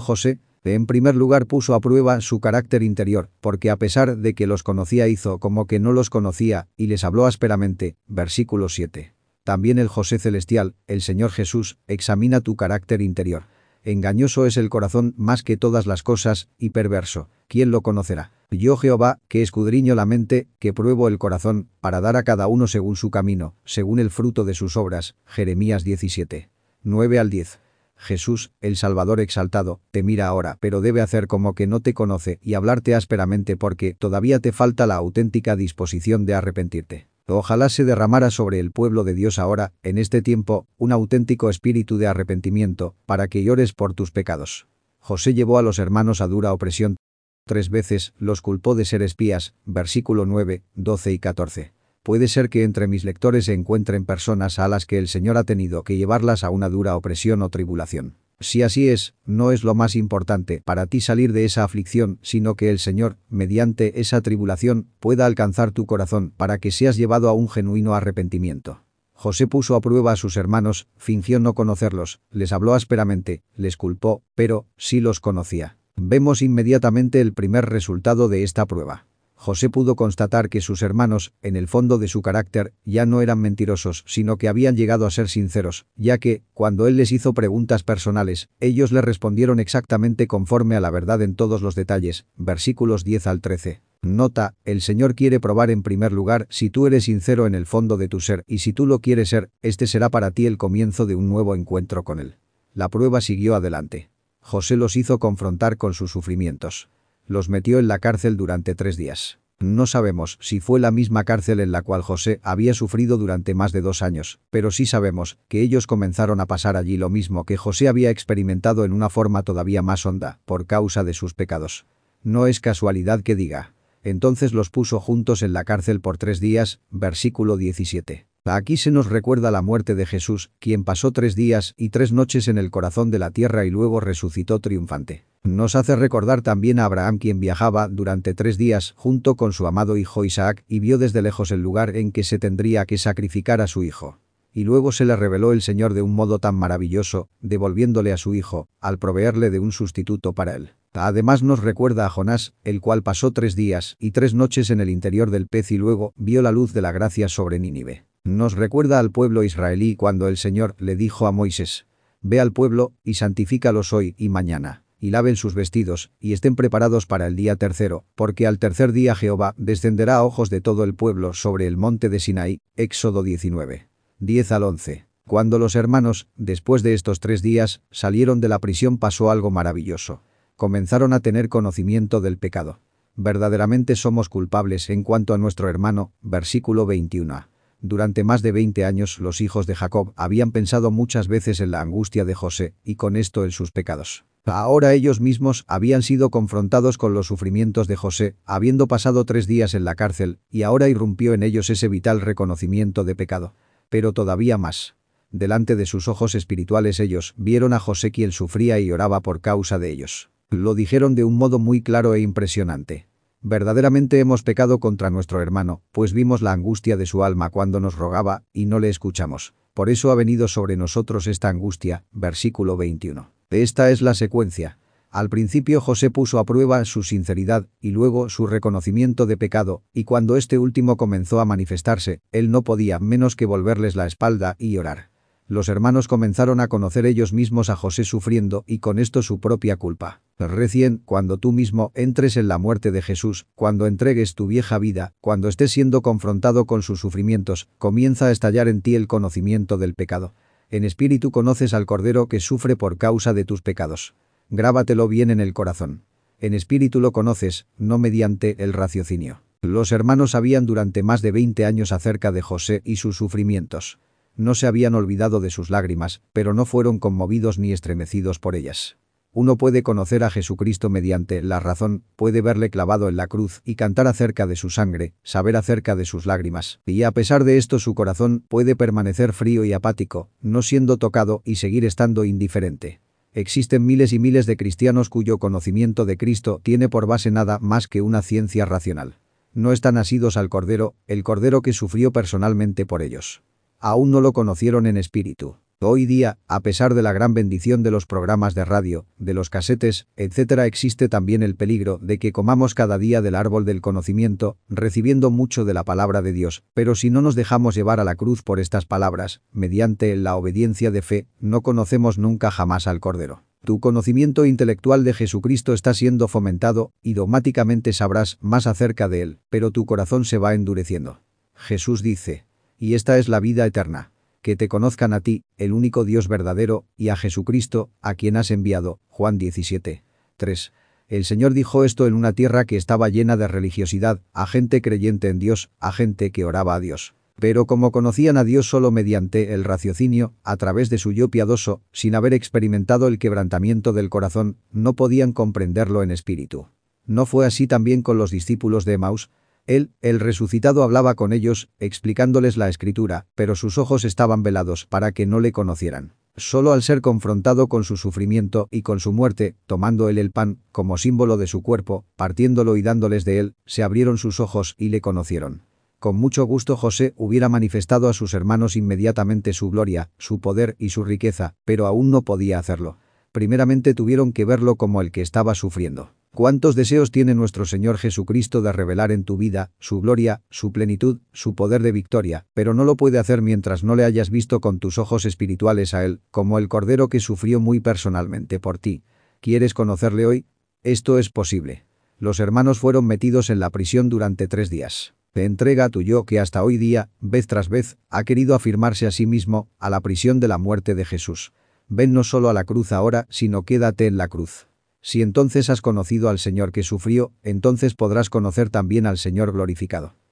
José? 0.00 0.40
En 0.64 0.86
primer 0.86 1.14
lugar 1.14 1.46
puso 1.46 1.74
a 1.74 1.80
prueba 1.80 2.20
su 2.20 2.40
carácter 2.40 2.82
interior, 2.82 3.30
porque 3.40 3.70
a 3.70 3.76
pesar 3.76 4.16
de 4.16 4.34
que 4.34 4.48
los 4.48 4.64
conocía 4.64 5.06
hizo 5.06 5.38
como 5.38 5.66
que 5.66 5.78
no 5.78 5.92
los 5.92 6.10
conocía, 6.10 6.68
y 6.76 6.88
les 6.88 7.04
habló 7.04 7.26
ásperamente. 7.26 7.96
Versículo 8.06 8.68
7. 8.68 9.14
También 9.44 9.78
el 9.78 9.86
José 9.86 10.18
celestial, 10.18 10.74
el 10.88 11.02
Señor 11.02 11.30
Jesús, 11.30 11.78
examina 11.86 12.40
tu 12.40 12.56
carácter 12.56 13.00
interior. 13.00 13.44
Engañoso 13.86 14.46
es 14.46 14.56
el 14.56 14.68
corazón 14.68 15.14
más 15.16 15.44
que 15.44 15.56
todas 15.56 15.86
las 15.86 16.02
cosas, 16.02 16.48
y 16.58 16.70
perverso. 16.70 17.28
¿Quién 17.46 17.70
lo 17.70 17.82
conocerá? 17.82 18.32
Yo 18.50 18.76
Jehová, 18.76 19.20
que 19.28 19.42
escudriño 19.42 19.94
la 19.94 20.06
mente, 20.06 20.48
que 20.58 20.72
pruebo 20.72 21.06
el 21.06 21.18
corazón, 21.18 21.68
para 21.80 22.00
dar 22.00 22.16
a 22.16 22.24
cada 22.24 22.48
uno 22.48 22.66
según 22.66 22.96
su 22.96 23.12
camino, 23.12 23.54
según 23.64 24.00
el 24.00 24.10
fruto 24.10 24.44
de 24.44 24.54
sus 24.54 24.76
obras. 24.76 25.14
Jeremías 25.24 25.84
17. 25.84 26.50
9 26.82 27.18
al 27.20 27.30
10. 27.30 27.60
Jesús, 27.94 28.50
el 28.60 28.76
Salvador 28.76 29.20
exaltado, 29.20 29.80
te 29.92 30.02
mira 30.02 30.26
ahora, 30.26 30.58
pero 30.58 30.80
debe 30.80 31.00
hacer 31.00 31.28
como 31.28 31.54
que 31.54 31.68
no 31.68 31.78
te 31.78 31.94
conoce 31.94 32.40
y 32.42 32.54
hablarte 32.54 32.96
ásperamente 32.96 33.56
porque 33.56 33.94
todavía 33.94 34.40
te 34.40 34.50
falta 34.50 34.88
la 34.88 34.96
auténtica 34.96 35.54
disposición 35.54 36.26
de 36.26 36.34
arrepentirte. 36.34 37.06
Ojalá 37.28 37.68
se 37.70 37.84
derramara 37.84 38.30
sobre 38.30 38.60
el 38.60 38.70
pueblo 38.70 39.02
de 39.02 39.12
Dios 39.12 39.40
ahora, 39.40 39.72
en 39.82 39.98
este 39.98 40.22
tiempo, 40.22 40.68
un 40.78 40.92
auténtico 40.92 41.50
espíritu 41.50 41.98
de 41.98 42.06
arrepentimiento, 42.06 42.94
para 43.04 43.26
que 43.26 43.42
llores 43.42 43.72
por 43.72 43.94
tus 43.94 44.12
pecados. 44.12 44.68
José 45.00 45.34
llevó 45.34 45.58
a 45.58 45.62
los 45.62 45.80
hermanos 45.80 46.20
a 46.20 46.28
dura 46.28 46.52
opresión. 46.52 46.96
Tres 47.44 47.68
veces 47.68 48.14
los 48.18 48.42
culpó 48.42 48.76
de 48.76 48.84
ser 48.84 49.02
espías, 49.02 49.54
versículo 49.64 50.24
9, 50.24 50.62
12 50.76 51.12
y 51.12 51.18
14. 51.18 51.72
Puede 52.04 52.28
ser 52.28 52.48
que 52.48 52.62
entre 52.62 52.86
mis 52.86 53.02
lectores 53.02 53.46
se 53.46 53.54
encuentren 53.54 54.04
personas 54.04 54.60
a 54.60 54.68
las 54.68 54.86
que 54.86 54.98
el 54.98 55.08
Señor 55.08 55.36
ha 55.36 55.42
tenido 55.42 55.82
que 55.82 55.96
llevarlas 55.96 56.44
a 56.44 56.50
una 56.50 56.68
dura 56.68 56.96
opresión 56.96 57.42
o 57.42 57.48
tribulación. 57.48 58.18
Si 58.38 58.62
así 58.62 58.88
es, 58.88 59.14
no 59.24 59.50
es 59.50 59.64
lo 59.64 59.74
más 59.74 59.96
importante 59.96 60.60
para 60.62 60.86
ti 60.86 61.00
salir 61.00 61.32
de 61.32 61.46
esa 61.46 61.64
aflicción, 61.64 62.18
sino 62.20 62.54
que 62.54 62.70
el 62.70 62.78
Señor, 62.78 63.16
mediante 63.30 64.00
esa 64.00 64.20
tribulación, 64.20 64.88
pueda 65.00 65.24
alcanzar 65.24 65.70
tu 65.70 65.86
corazón 65.86 66.32
para 66.36 66.58
que 66.58 66.70
seas 66.70 66.96
llevado 66.96 67.30
a 67.30 67.32
un 67.32 67.48
genuino 67.48 67.94
arrepentimiento. 67.94 68.82
José 69.12 69.46
puso 69.46 69.74
a 69.74 69.80
prueba 69.80 70.12
a 70.12 70.16
sus 70.16 70.36
hermanos, 70.36 70.88
fingió 70.98 71.40
no 71.40 71.54
conocerlos, 71.54 72.20
les 72.30 72.52
habló 72.52 72.74
ásperamente, 72.74 73.42
les 73.56 73.78
culpó, 73.78 74.22
pero 74.34 74.66
sí 74.76 75.00
los 75.00 75.20
conocía. 75.20 75.78
Vemos 75.96 76.42
inmediatamente 76.42 77.22
el 77.22 77.32
primer 77.32 77.64
resultado 77.64 78.28
de 78.28 78.42
esta 78.42 78.66
prueba. 78.66 79.06
José 79.38 79.68
pudo 79.68 79.96
constatar 79.96 80.48
que 80.48 80.62
sus 80.62 80.80
hermanos, 80.80 81.32
en 81.42 81.56
el 81.56 81.68
fondo 81.68 81.98
de 81.98 82.08
su 82.08 82.22
carácter, 82.22 82.72
ya 82.84 83.04
no 83.04 83.20
eran 83.20 83.38
mentirosos, 83.38 84.02
sino 84.06 84.38
que 84.38 84.48
habían 84.48 84.76
llegado 84.76 85.06
a 85.06 85.10
ser 85.10 85.28
sinceros, 85.28 85.86
ya 85.94 86.16
que, 86.16 86.42
cuando 86.54 86.88
él 86.88 86.96
les 86.96 87.12
hizo 87.12 87.34
preguntas 87.34 87.82
personales, 87.82 88.48
ellos 88.60 88.92
le 88.92 89.02
respondieron 89.02 89.60
exactamente 89.60 90.26
conforme 90.26 90.74
a 90.74 90.80
la 90.80 90.90
verdad 90.90 91.20
en 91.20 91.36
todos 91.36 91.60
los 91.60 91.74
detalles, 91.74 92.24
versículos 92.34 93.04
10 93.04 93.26
al 93.26 93.40
13. 93.42 93.82
Nota, 94.02 94.54
el 94.64 94.80
Señor 94.80 95.14
quiere 95.14 95.38
probar 95.38 95.70
en 95.70 95.82
primer 95.82 96.12
lugar 96.12 96.46
si 96.48 96.70
tú 96.70 96.86
eres 96.86 97.04
sincero 97.04 97.46
en 97.46 97.54
el 97.54 97.66
fondo 97.66 97.98
de 97.98 98.08
tu 98.08 98.20
ser 98.20 98.42
y 98.46 98.58
si 98.58 98.72
tú 98.72 98.86
lo 98.86 99.00
quieres 99.00 99.28
ser, 99.28 99.50
este 99.62 99.86
será 99.86 100.08
para 100.08 100.30
ti 100.30 100.46
el 100.46 100.56
comienzo 100.56 101.06
de 101.06 101.14
un 101.14 101.28
nuevo 101.28 101.54
encuentro 101.54 102.04
con 102.04 102.20
Él. 102.20 102.36
La 102.72 102.88
prueba 102.88 103.20
siguió 103.20 103.54
adelante. 103.54 104.10
José 104.40 104.76
los 104.76 104.96
hizo 104.96 105.18
confrontar 105.18 105.76
con 105.76 105.92
sus 105.92 106.12
sufrimientos. 106.12 106.88
Los 107.26 107.48
metió 107.48 107.78
en 107.78 107.88
la 107.88 107.98
cárcel 107.98 108.36
durante 108.36 108.74
tres 108.74 108.96
días. 108.96 109.38
No 109.58 109.86
sabemos 109.86 110.38
si 110.40 110.60
fue 110.60 110.80
la 110.80 110.90
misma 110.90 111.24
cárcel 111.24 111.60
en 111.60 111.72
la 111.72 111.80
cual 111.80 112.02
José 112.02 112.40
había 112.42 112.74
sufrido 112.74 113.16
durante 113.16 113.54
más 113.54 113.72
de 113.72 113.80
dos 113.80 114.02
años, 114.02 114.38
pero 114.50 114.70
sí 114.70 114.84
sabemos 114.84 115.38
que 115.48 115.62
ellos 115.62 115.86
comenzaron 115.86 116.40
a 116.40 116.46
pasar 116.46 116.76
allí 116.76 116.98
lo 116.98 117.08
mismo 117.08 117.44
que 117.44 117.56
José 117.56 117.88
había 117.88 118.10
experimentado 118.10 118.84
en 118.84 118.92
una 118.92 119.08
forma 119.08 119.42
todavía 119.42 119.80
más 119.80 120.04
honda, 120.04 120.40
por 120.44 120.66
causa 120.66 121.04
de 121.04 121.14
sus 121.14 121.32
pecados. 121.32 121.86
No 122.22 122.46
es 122.46 122.60
casualidad 122.60 123.22
que 123.22 123.34
diga. 123.34 123.72
Entonces 124.02 124.52
los 124.52 124.70
puso 124.70 125.00
juntos 125.00 125.42
en 125.42 125.52
la 125.54 125.64
cárcel 125.64 126.00
por 126.00 126.18
tres 126.18 126.38
días, 126.38 126.80
versículo 126.90 127.56
17. 127.56 128.26
Aquí 128.48 128.76
se 128.76 128.92
nos 128.92 129.06
recuerda 129.06 129.50
la 129.50 129.60
muerte 129.60 129.96
de 129.96 130.06
Jesús, 130.06 130.52
quien 130.60 130.84
pasó 130.84 131.10
tres 131.10 131.34
días 131.34 131.74
y 131.76 131.88
tres 131.88 132.12
noches 132.12 132.46
en 132.46 132.58
el 132.58 132.70
corazón 132.70 133.10
de 133.10 133.18
la 133.18 133.32
tierra 133.32 133.64
y 133.64 133.70
luego 133.70 133.98
resucitó 133.98 134.60
triunfante. 134.60 135.26
Nos 135.42 135.74
hace 135.74 135.96
recordar 135.96 136.42
también 136.42 136.78
a 136.78 136.84
Abraham 136.84 137.18
quien 137.18 137.40
viajaba 137.40 137.88
durante 137.88 138.34
tres 138.34 138.56
días 138.56 138.94
junto 138.96 139.34
con 139.34 139.52
su 139.52 139.66
amado 139.66 139.96
hijo 139.96 140.24
Isaac 140.24 140.64
y 140.68 140.78
vio 140.78 140.96
desde 140.96 141.22
lejos 141.22 141.50
el 141.50 141.60
lugar 141.60 141.96
en 141.96 142.12
que 142.12 142.22
se 142.22 142.38
tendría 142.38 142.84
que 142.86 142.98
sacrificar 142.98 143.60
a 143.60 143.66
su 143.66 143.82
hijo. 143.82 144.20
Y 144.52 144.62
luego 144.62 144.92
se 144.92 145.04
le 145.04 145.16
reveló 145.16 145.52
el 145.52 145.60
Señor 145.60 145.92
de 145.92 146.02
un 146.02 146.14
modo 146.14 146.38
tan 146.38 146.54
maravilloso, 146.54 147.28
devolviéndole 147.40 148.12
a 148.12 148.16
su 148.16 148.34
hijo, 148.34 148.68
al 148.80 148.98
proveerle 148.98 149.50
de 149.50 149.58
un 149.58 149.72
sustituto 149.72 150.34
para 150.34 150.54
él. 150.54 150.70
Además 150.94 151.42
nos 151.42 151.62
recuerda 151.64 152.06
a 152.06 152.10
Jonás, 152.10 152.54
el 152.62 152.80
cual 152.80 153.02
pasó 153.02 153.32
tres 153.32 153.56
días 153.56 153.96
y 153.98 154.12
tres 154.12 154.34
noches 154.34 154.70
en 154.70 154.80
el 154.80 154.88
interior 154.88 155.30
del 155.30 155.48
pez 155.48 155.72
y 155.72 155.78
luego 155.78 156.14
vio 156.16 156.42
la 156.42 156.52
luz 156.52 156.72
de 156.72 156.80
la 156.80 156.92
gracia 156.92 157.28
sobre 157.28 157.58
Nínive. 157.58 158.05
Nos 158.26 158.54
recuerda 158.54 158.98
al 158.98 159.12
pueblo 159.12 159.44
israelí 159.44 159.94
cuando 159.94 160.26
el 160.26 160.36
Señor 160.36 160.74
le 160.80 160.96
dijo 160.96 161.28
a 161.28 161.32
Moisés, 161.32 161.86
Ve 162.22 162.40
al 162.40 162.50
pueblo, 162.50 162.92
y 163.04 163.14
santifícalos 163.14 163.92
hoy 163.92 164.16
y 164.18 164.30
mañana, 164.30 164.82
y 164.98 165.10
laven 165.10 165.36
sus 165.36 165.54
vestidos, 165.54 166.10
y 166.18 166.32
estén 166.32 166.56
preparados 166.56 167.06
para 167.06 167.28
el 167.28 167.36
día 167.36 167.54
tercero, 167.54 168.04
porque 168.16 168.48
al 168.48 168.58
tercer 168.58 168.90
día 168.90 169.14
Jehová 169.14 169.54
descenderá 169.56 170.16
a 170.16 170.24
ojos 170.24 170.50
de 170.50 170.60
todo 170.60 170.82
el 170.82 170.96
pueblo 170.96 171.34
sobre 171.34 171.68
el 171.68 171.76
monte 171.76 172.08
de 172.08 172.18
Sinaí. 172.18 172.60
Éxodo 172.74 173.22
19. 173.22 173.86
10 174.18 174.52
al 174.52 174.62
11. 174.64 175.06
Cuando 175.28 175.60
los 175.60 175.76
hermanos, 175.76 176.26
después 176.34 176.82
de 176.82 176.94
estos 176.94 177.20
tres 177.20 177.42
días, 177.42 177.80
salieron 177.92 178.40
de 178.40 178.48
la 178.48 178.58
prisión 178.58 178.98
pasó 178.98 179.30
algo 179.30 179.52
maravilloso. 179.52 180.20
Comenzaron 180.56 181.12
a 181.12 181.20
tener 181.20 181.48
conocimiento 181.48 182.20
del 182.20 182.38
pecado. 182.38 182.80
Verdaderamente 183.14 183.94
somos 183.94 184.28
culpables 184.28 184.90
en 184.90 185.04
cuanto 185.04 185.32
a 185.32 185.38
nuestro 185.38 185.68
hermano, 185.68 186.12
versículo 186.22 186.86
21. 186.86 187.46
Durante 187.80 188.24
más 188.24 188.42
de 188.42 188.52
20 188.52 188.84
años 188.84 189.18
los 189.18 189.40
hijos 189.40 189.66
de 189.66 189.74
Jacob 189.74 190.12
habían 190.16 190.52
pensado 190.52 190.90
muchas 190.90 191.28
veces 191.28 191.60
en 191.60 191.70
la 191.70 191.80
angustia 191.80 192.24
de 192.24 192.34
José 192.34 192.74
y 192.82 192.96
con 192.96 193.16
esto 193.16 193.44
en 193.44 193.50
sus 193.50 193.70
pecados. 193.70 194.24
Ahora 194.46 194.92
ellos 194.92 195.20
mismos 195.20 195.64
habían 195.66 196.02
sido 196.02 196.30
confrontados 196.30 196.98
con 196.98 197.14
los 197.14 197.26
sufrimientos 197.26 197.88
de 197.88 197.96
José, 197.96 198.36
habiendo 198.44 198.86
pasado 198.86 199.24
tres 199.24 199.48
días 199.48 199.74
en 199.74 199.84
la 199.84 199.96
cárcel, 199.96 200.38
y 200.48 200.62
ahora 200.62 200.88
irrumpió 200.88 201.34
en 201.34 201.42
ellos 201.42 201.68
ese 201.68 201.88
vital 201.88 202.20
reconocimiento 202.20 203.02
de 203.02 203.16
pecado. 203.16 203.54
Pero 203.88 204.12
todavía 204.12 204.56
más. 204.56 204.94
Delante 205.30 205.74
de 205.74 205.84
sus 205.84 206.06
ojos 206.06 206.36
espirituales 206.36 207.00
ellos 207.00 207.34
vieron 207.36 207.72
a 207.72 207.80
José 207.80 208.12
quien 208.12 208.30
sufría 208.30 208.78
y 208.78 208.92
oraba 208.92 209.20
por 209.20 209.40
causa 209.40 209.80
de 209.80 209.90
ellos. 209.90 210.30
Lo 210.48 210.76
dijeron 210.76 211.16
de 211.16 211.24
un 211.24 211.36
modo 211.36 211.58
muy 211.58 211.82
claro 211.82 212.14
e 212.14 212.20
impresionante. 212.20 213.08
Verdaderamente 213.48 214.18
hemos 214.18 214.42
pecado 214.42 214.80
contra 214.80 215.08
nuestro 215.08 215.40
hermano, 215.40 215.80
pues 215.92 216.12
vimos 216.12 216.42
la 216.42 216.50
angustia 216.50 216.96
de 216.96 217.06
su 217.06 217.22
alma 217.22 217.48
cuando 217.48 217.78
nos 217.78 217.94
rogaba, 217.94 218.42
y 218.52 218.66
no 218.66 218.80
le 218.80 218.88
escuchamos. 218.88 219.54
Por 219.72 219.88
eso 219.88 220.10
ha 220.10 220.16
venido 220.16 220.48
sobre 220.48 220.76
nosotros 220.76 221.28
esta 221.28 221.48
angustia. 221.48 222.02
Versículo 222.10 222.76
21. 222.76 223.30
Esta 223.50 223.92
es 223.92 224.02
la 224.02 224.14
secuencia. 224.14 224.80
Al 225.10 225.28
principio 225.28 225.80
José 225.80 226.10
puso 226.10 226.40
a 226.40 226.44
prueba 226.44 226.84
su 226.84 227.04
sinceridad 227.04 227.68
y 227.80 227.92
luego 227.92 228.28
su 228.30 228.48
reconocimiento 228.48 229.26
de 229.26 229.36
pecado, 229.36 229.84
y 229.92 230.02
cuando 230.02 230.36
este 230.36 230.58
último 230.58 230.96
comenzó 230.96 231.38
a 231.38 231.44
manifestarse, 231.44 232.22
él 232.32 232.50
no 232.50 232.62
podía 232.62 232.98
menos 232.98 233.36
que 233.36 233.46
volverles 233.46 233.94
la 233.94 234.08
espalda 234.08 234.56
y 234.58 234.76
orar. 234.76 235.10
Los 235.48 235.68
hermanos 235.68 236.08
comenzaron 236.08 236.58
a 236.58 236.66
conocer 236.66 237.06
ellos 237.06 237.32
mismos 237.32 237.70
a 237.70 237.76
José 237.76 238.02
sufriendo 238.02 238.64
y 238.66 238.80
con 238.80 238.98
esto 238.98 239.22
su 239.22 239.38
propia 239.38 239.76
culpa. 239.76 240.20
Recién, 240.40 241.00
cuando 241.04 241.38
tú 241.38 241.52
mismo 241.52 241.92
entres 241.94 242.36
en 242.36 242.48
la 242.48 242.58
muerte 242.58 242.90
de 242.90 243.00
Jesús, 243.00 243.46
cuando 243.54 243.86
entregues 243.86 244.34
tu 244.34 244.48
vieja 244.48 244.76
vida, 244.78 245.12
cuando 245.20 245.48
estés 245.48 245.70
siendo 245.70 246.02
confrontado 246.02 246.64
con 246.64 246.82
sus 246.82 246.98
sufrimientos, 246.98 247.68
comienza 247.78 248.26
a 248.26 248.32
estallar 248.32 248.66
en 248.66 248.82
ti 248.82 248.96
el 248.96 249.06
conocimiento 249.06 249.78
del 249.78 249.94
pecado. 249.94 250.34
En 250.68 250.82
espíritu 250.82 251.30
conoces 251.30 251.74
al 251.74 251.86
Cordero 251.86 252.26
que 252.26 252.40
sufre 252.40 252.74
por 252.74 252.98
causa 252.98 253.32
de 253.32 253.44
tus 253.44 253.62
pecados. 253.62 254.14
Grábatelo 254.50 255.06
bien 255.06 255.30
en 255.30 255.38
el 255.38 255.54
corazón. 255.54 256.02
En 256.40 256.54
espíritu 256.54 256.98
lo 257.00 257.12
conoces, 257.12 257.66
no 257.78 257.98
mediante 257.98 258.62
el 258.64 258.72
raciocinio. 258.72 259.42
Los 259.62 259.92
hermanos 259.92 260.32
sabían 260.32 260.66
durante 260.66 261.04
más 261.04 261.22
de 261.22 261.30
20 261.30 261.64
años 261.64 261.92
acerca 261.92 262.32
de 262.32 262.42
José 262.42 262.82
y 262.84 262.96
sus 262.96 263.16
sufrimientos. 263.16 264.00
No 264.36 264.54
se 264.54 264.66
habían 264.66 264.94
olvidado 264.94 265.40
de 265.40 265.50
sus 265.50 265.70
lágrimas, 265.70 266.20
pero 266.32 266.54
no 266.54 266.66
fueron 266.66 266.98
conmovidos 266.98 267.58
ni 267.58 267.72
estremecidos 267.72 268.38
por 268.38 268.54
ellas. 268.54 268.98
Uno 269.32 269.58
puede 269.58 269.82
conocer 269.82 270.24
a 270.24 270.30
Jesucristo 270.30 270.88
mediante 270.88 271.42
la 271.42 271.60
razón, 271.60 272.04
puede 272.16 272.40
verle 272.40 272.70
clavado 272.70 273.08
en 273.08 273.16
la 273.16 273.26
cruz 273.26 273.60
y 273.64 273.74
cantar 273.74 274.06
acerca 274.06 274.46
de 274.46 274.56
su 274.56 274.70
sangre, 274.70 275.12
saber 275.22 275.56
acerca 275.56 275.94
de 275.94 276.06
sus 276.06 276.24
lágrimas, 276.24 276.80
y 276.86 277.02
a 277.02 277.12
pesar 277.12 277.44
de 277.44 277.58
esto 277.58 277.78
su 277.78 277.94
corazón 277.94 278.44
puede 278.48 278.76
permanecer 278.76 279.34
frío 279.34 279.64
y 279.64 279.74
apático, 279.74 280.30
no 280.40 280.62
siendo 280.62 280.96
tocado 280.96 281.42
y 281.44 281.56
seguir 281.56 281.84
estando 281.84 282.24
indiferente. 282.24 283.00
Existen 283.32 283.84
miles 283.84 284.14
y 284.14 284.18
miles 284.18 284.46
de 284.46 284.56
cristianos 284.56 285.10
cuyo 285.10 285.36
conocimiento 285.36 286.06
de 286.06 286.16
Cristo 286.16 286.60
tiene 286.62 286.88
por 286.88 287.06
base 287.06 287.30
nada 287.30 287.58
más 287.58 287.88
que 287.88 288.00
una 288.00 288.22
ciencia 288.22 288.64
racional. 288.64 289.18
No 289.52 289.72
están 289.72 289.98
asidos 289.98 290.38
al 290.38 290.48
Cordero, 290.48 290.94
el 291.06 291.22
Cordero 291.22 291.60
que 291.60 291.74
sufrió 291.74 292.10
personalmente 292.10 292.86
por 292.86 293.02
ellos. 293.02 293.42
Aún 293.88 294.10
no 294.10 294.20
lo 294.20 294.32
conocieron 294.32 294.84
en 294.88 294.96
espíritu. 294.96 295.58
Hoy 295.78 296.06
día, 296.06 296.40
a 296.48 296.58
pesar 296.58 296.94
de 296.94 297.02
la 297.02 297.12
gran 297.12 297.34
bendición 297.34 297.84
de 297.84 297.92
los 297.92 298.04
programas 298.04 298.56
de 298.56 298.64
radio, 298.64 299.06
de 299.16 299.32
los 299.32 299.48
casetes, 299.48 300.08
etc., 300.16 300.62
existe 300.64 301.08
también 301.08 301.44
el 301.44 301.54
peligro 301.54 302.00
de 302.02 302.18
que 302.18 302.32
comamos 302.32 302.74
cada 302.74 302.98
día 302.98 303.22
del 303.22 303.36
árbol 303.36 303.64
del 303.64 303.80
conocimiento, 303.80 304.58
recibiendo 304.68 305.30
mucho 305.30 305.64
de 305.64 305.72
la 305.72 305.84
palabra 305.84 306.20
de 306.20 306.32
Dios, 306.32 306.64
pero 306.74 306.96
si 306.96 307.10
no 307.10 307.22
nos 307.22 307.36
dejamos 307.36 307.76
llevar 307.76 308.00
a 308.00 308.04
la 308.04 308.16
cruz 308.16 308.42
por 308.42 308.58
estas 308.58 308.86
palabras, 308.86 309.40
mediante 309.52 310.16
la 310.16 310.34
obediencia 310.34 310.90
de 310.90 311.02
fe, 311.02 311.28
no 311.38 311.60
conocemos 311.60 312.18
nunca 312.18 312.50
jamás 312.50 312.88
al 312.88 312.98
Cordero. 312.98 313.44
Tu 313.64 313.78
conocimiento 313.78 314.46
intelectual 314.46 315.04
de 315.04 315.14
Jesucristo 315.14 315.74
está 315.74 315.94
siendo 315.94 316.26
fomentado 316.26 316.90
y 317.04 317.14
dogmáticamente 317.14 317.92
sabrás 317.92 318.36
más 318.40 318.66
acerca 318.66 319.08
de 319.08 319.22
él, 319.22 319.38
pero 319.48 319.70
tu 319.70 319.86
corazón 319.86 320.24
se 320.24 320.38
va 320.38 320.54
endureciendo. 320.54 321.20
Jesús 321.54 322.02
dice, 322.02 322.46
y 322.78 322.94
esta 322.94 323.18
es 323.18 323.28
la 323.28 323.40
vida 323.40 323.66
eterna 323.66 324.12
que 324.46 324.54
te 324.54 324.68
conozcan 324.68 325.12
a 325.12 325.18
ti, 325.18 325.42
el 325.56 325.72
único 325.72 326.04
Dios 326.04 326.28
verdadero, 326.28 326.84
y 326.96 327.08
a 327.08 327.16
Jesucristo, 327.16 327.90
a 328.00 328.14
quien 328.14 328.36
has 328.36 328.52
enviado. 328.52 329.00
Juan 329.08 329.38
17. 329.38 330.04
3. 330.36 330.72
El 331.08 331.24
Señor 331.24 331.52
dijo 331.52 331.82
esto 331.82 332.06
en 332.06 332.14
una 332.14 332.32
tierra 332.32 332.64
que 332.64 332.76
estaba 332.76 333.08
llena 333.08 333.36
de 333.36 333.48
religiosidad, 333.48 334.20
a 334.32 334.46
gente 334.46 334.82
creyente 334.82 335.30
en 335.30 335.40
Dios, 335.40 335.68
a 335.80 335.90
gente 335.90 336.30
que 336.30 336.44
oraba 336.44 336.76
a 336.76 336.78
Dios. 336.78 337.16
Pero 337.40 337.66
como 337.66 337.90
conocían 337.90 338.36
a 338.36 338.44
Dios 338.44 338.68
solo 338.68 338.92
mediante 338.92 339.52
el 339.52 339.64
raciocinio, 339.64 340.32
a 340.44 340.56
través 340.56 340.90
de 340.90 340.98
su 340.98 341.10
yo 341.10 341.28
piadoso, 341.28 341.82
sin 341.90 342.14
haber 342.14 342.32
experimentado 342.32 343.08
el 343.08 343.18
quebrantamiento 343.18 343.92
del 343.92 344.10
corazón, 344.10 344.58
no 344.70 344.94
podían 344.94 345.32
comprenderlo 345.32 346.04
en 346.04 346.12
espíritu. 346.12 346.68
¿No 347.04 347.26
fue 347.26 347.46
así 347.46 347.66
también 347.66 348.02
con 348.02 348.16
los 348.16 348.30
discípulos 348.30 348.84
de 348.84 348.92
Emaús? 348.92 349.28
Él, 349.66 349.90
el 350.00 350.20
resucitado 350.20 350.82
hablaba 350.82 351.14
con 351.14 351.32
ellos, 351.32 351.68
explicándoles 351.78 352.56
la 352.56 352.68
escritura, 352.68 353.26
pero 353.34 353.56
sus 353.56 353.78
ojos 353.78 354.04
estaban 354.04 354.42
velados 354.42 354.86
para 354.86 355.12
que 355.12 355.26
no 355.26 355.40
le 355.40 355.52
conocieran. 355.52 356.14
Solo 356.36 356.72
al 356.72 356.82
ser 356.82 357.00
confrontado 357.00 357.66
con 357.66 357.82
su 357.82 357.96
sufrimiento 357.96 358.68
y 358.70 358.82
con 358.82 359.00
su 359.00 359.12
muerte, 359.12 359.56
tomando 359.66 360.08
él 360.08 360.18
el 360.18 360.30
pan, 360.30 360.60
como 360.70 360.98
símbolo 360.98 361.36
de 361.36 361.46
su 361.46 361.62
cuerpo, 361.62 362.04
partiéndolo 362.14 362.76
y 362.76 362.82
dándoles 362.82 363.24
de 363.24 363.38
él, 363.38 363.54
se 363.64 363.82
abrieron 363.82 364.18
sus 364.18 364.38
ojos 364.38 364.74
y 364.78 364.90
le 364.90 365.00
conocieron. 365.00 365.62
Con 365.98 366.16
mucho 366.16 366.44
gusto 366.44 366.76
José 366.76 367.14
hubiera 367.16 367.48
manifestado 367.48 368.08
a 368.08 368.12
sus 368.12 368.34
hermanos 368.34 368.76
inmediatamente 368.76 369.54
su 369.54 369.70
gloria, 369.70 370.10
su 370.18 370.38
poder 370.40 370.76
y 370.78 370.90
su 370.90 371.04
riqueza, 371.04 371.54
pero 371.64 371.86
aún 371.86 372.10
no 372.10 372.22
podía 372.22 372.58
hacerlo. 372.58 372.98
Primeramente 373.32 373.94
tuvieron 373.94 374.32
que 374.32 374.44
verlo 374.44 374.76
como 374.76 375.00
el 375.00 375.10
que 375.10 375.22
estaba 375.22 375.54
sufriendo. 375.54 376.10
¿Cuántos 376.36 376.74
deseos 376.74 377.10
tiene 377.10 377.34
nuestro 377.34 377.64
Señor 377.64 377.96
Jesucristo 377.96 378.60
de 378.60 378.70
revelar 378.70 379.10
en 379.10 379.24
tu 379.24 379.38
vida 379.38 379.70
su 379.78 380.02
gloria, 380.02 380.42
su 380.50 380.70
plenitud, 380.70 381.20
su 381.32 381.54
poder 381.54 381.82
de 381.82 381.92
victoria, 381.92 382.44
pero 382.52 382.74
no 382.74 382.84
lo 382.84 382.94
puede 382.94 383.18
hacer 383.18 383.40
mientras 383.40 383.84
no 383.84 383.96
le 383.96 384.04
hayas 384.04 384.28
visto 384.28 384.60
con 384.60 384.78
tus 384.78 384.98
ojos 384.98 385.24
espirituales 385.24 385.94
a 385.94 386.04
Él, 386.04 386.20
como 386.30 386.58
el 386.58 386.68
Cordero 386.68 387.08
que 387.08 387.20
sufrió 387.20 387.58
muy 387.58 387.80
personalmente 387.80 388.60
por 388.60 388.76
ti? 388.76 389.02
¿Quieres 389.40 389.72
conocerle 389.72 390.26
hoy? 390.26 390.44
Esto 390.82 391.18
es 391.18 391.30
posible. 391.30 391.86
Los 392.18 392.38
hermanos 392.38 392.80
fueron 392.80 393.06
metidos 393.06 393.48
en 393.48 393.58
la 393.58 393.70
prisión 393.70 394.10
durante 394.10 394.46
tres 394.46 394.68
días. 394.68 395.14
Te 395.32 395.46
entrega 395.46 395.86
a 395.86 395.88
tu 395.88 396.02
yo 396.02 396.24
que 396.24 396.38
hasta 396.38 396.62
hoy 396.62 396.76
día, 396.76 397.08
vez 397.18 397.46
tras 397.46 397.70
vez, 397.70 397.96
ha 398.10 398.24
querido 398.24 398.54
afirmarse 398.54 399.06
a 399.06 399.10
sí 399.10 399.24
mismo, 399.24 399.70
a 399.78 399.88
la 399.88 400.02
prisión 400.02 400.38
de 400.38 400.48
la 400.48 400.58
muerte 400.58 400.94
de 400.94 401.06
Jesús. 401.06 401.54
Ven 401.88 402.12
no 402.12 402.24
solo 402.24 402.50
a 402.50 402.52
la 402.52 402.64
cruz 402.64 402.92
ahora, 402.92 403.26
sino 403.30 403.62
quédate 403.62 404.06
en 404.06 404.18
la 404.18 404.28
cruz. 404.28 404.66
Si 405.06 405.22
entonces 405.22 405.70
has 405.70 405.82
conocido 405.82 406.28
al 406.30 406.40
Señor 406.40 406.72
que 406.72 406.82
sufrió, 406.82 407.30
entonces 407.44 407.94
podrás 407.94 408.28
conocer 408.28 408.70
también 408.70 409.06
al 409.06 409.18
Señor 409.18 409.52
glorificado. 409.52 410.16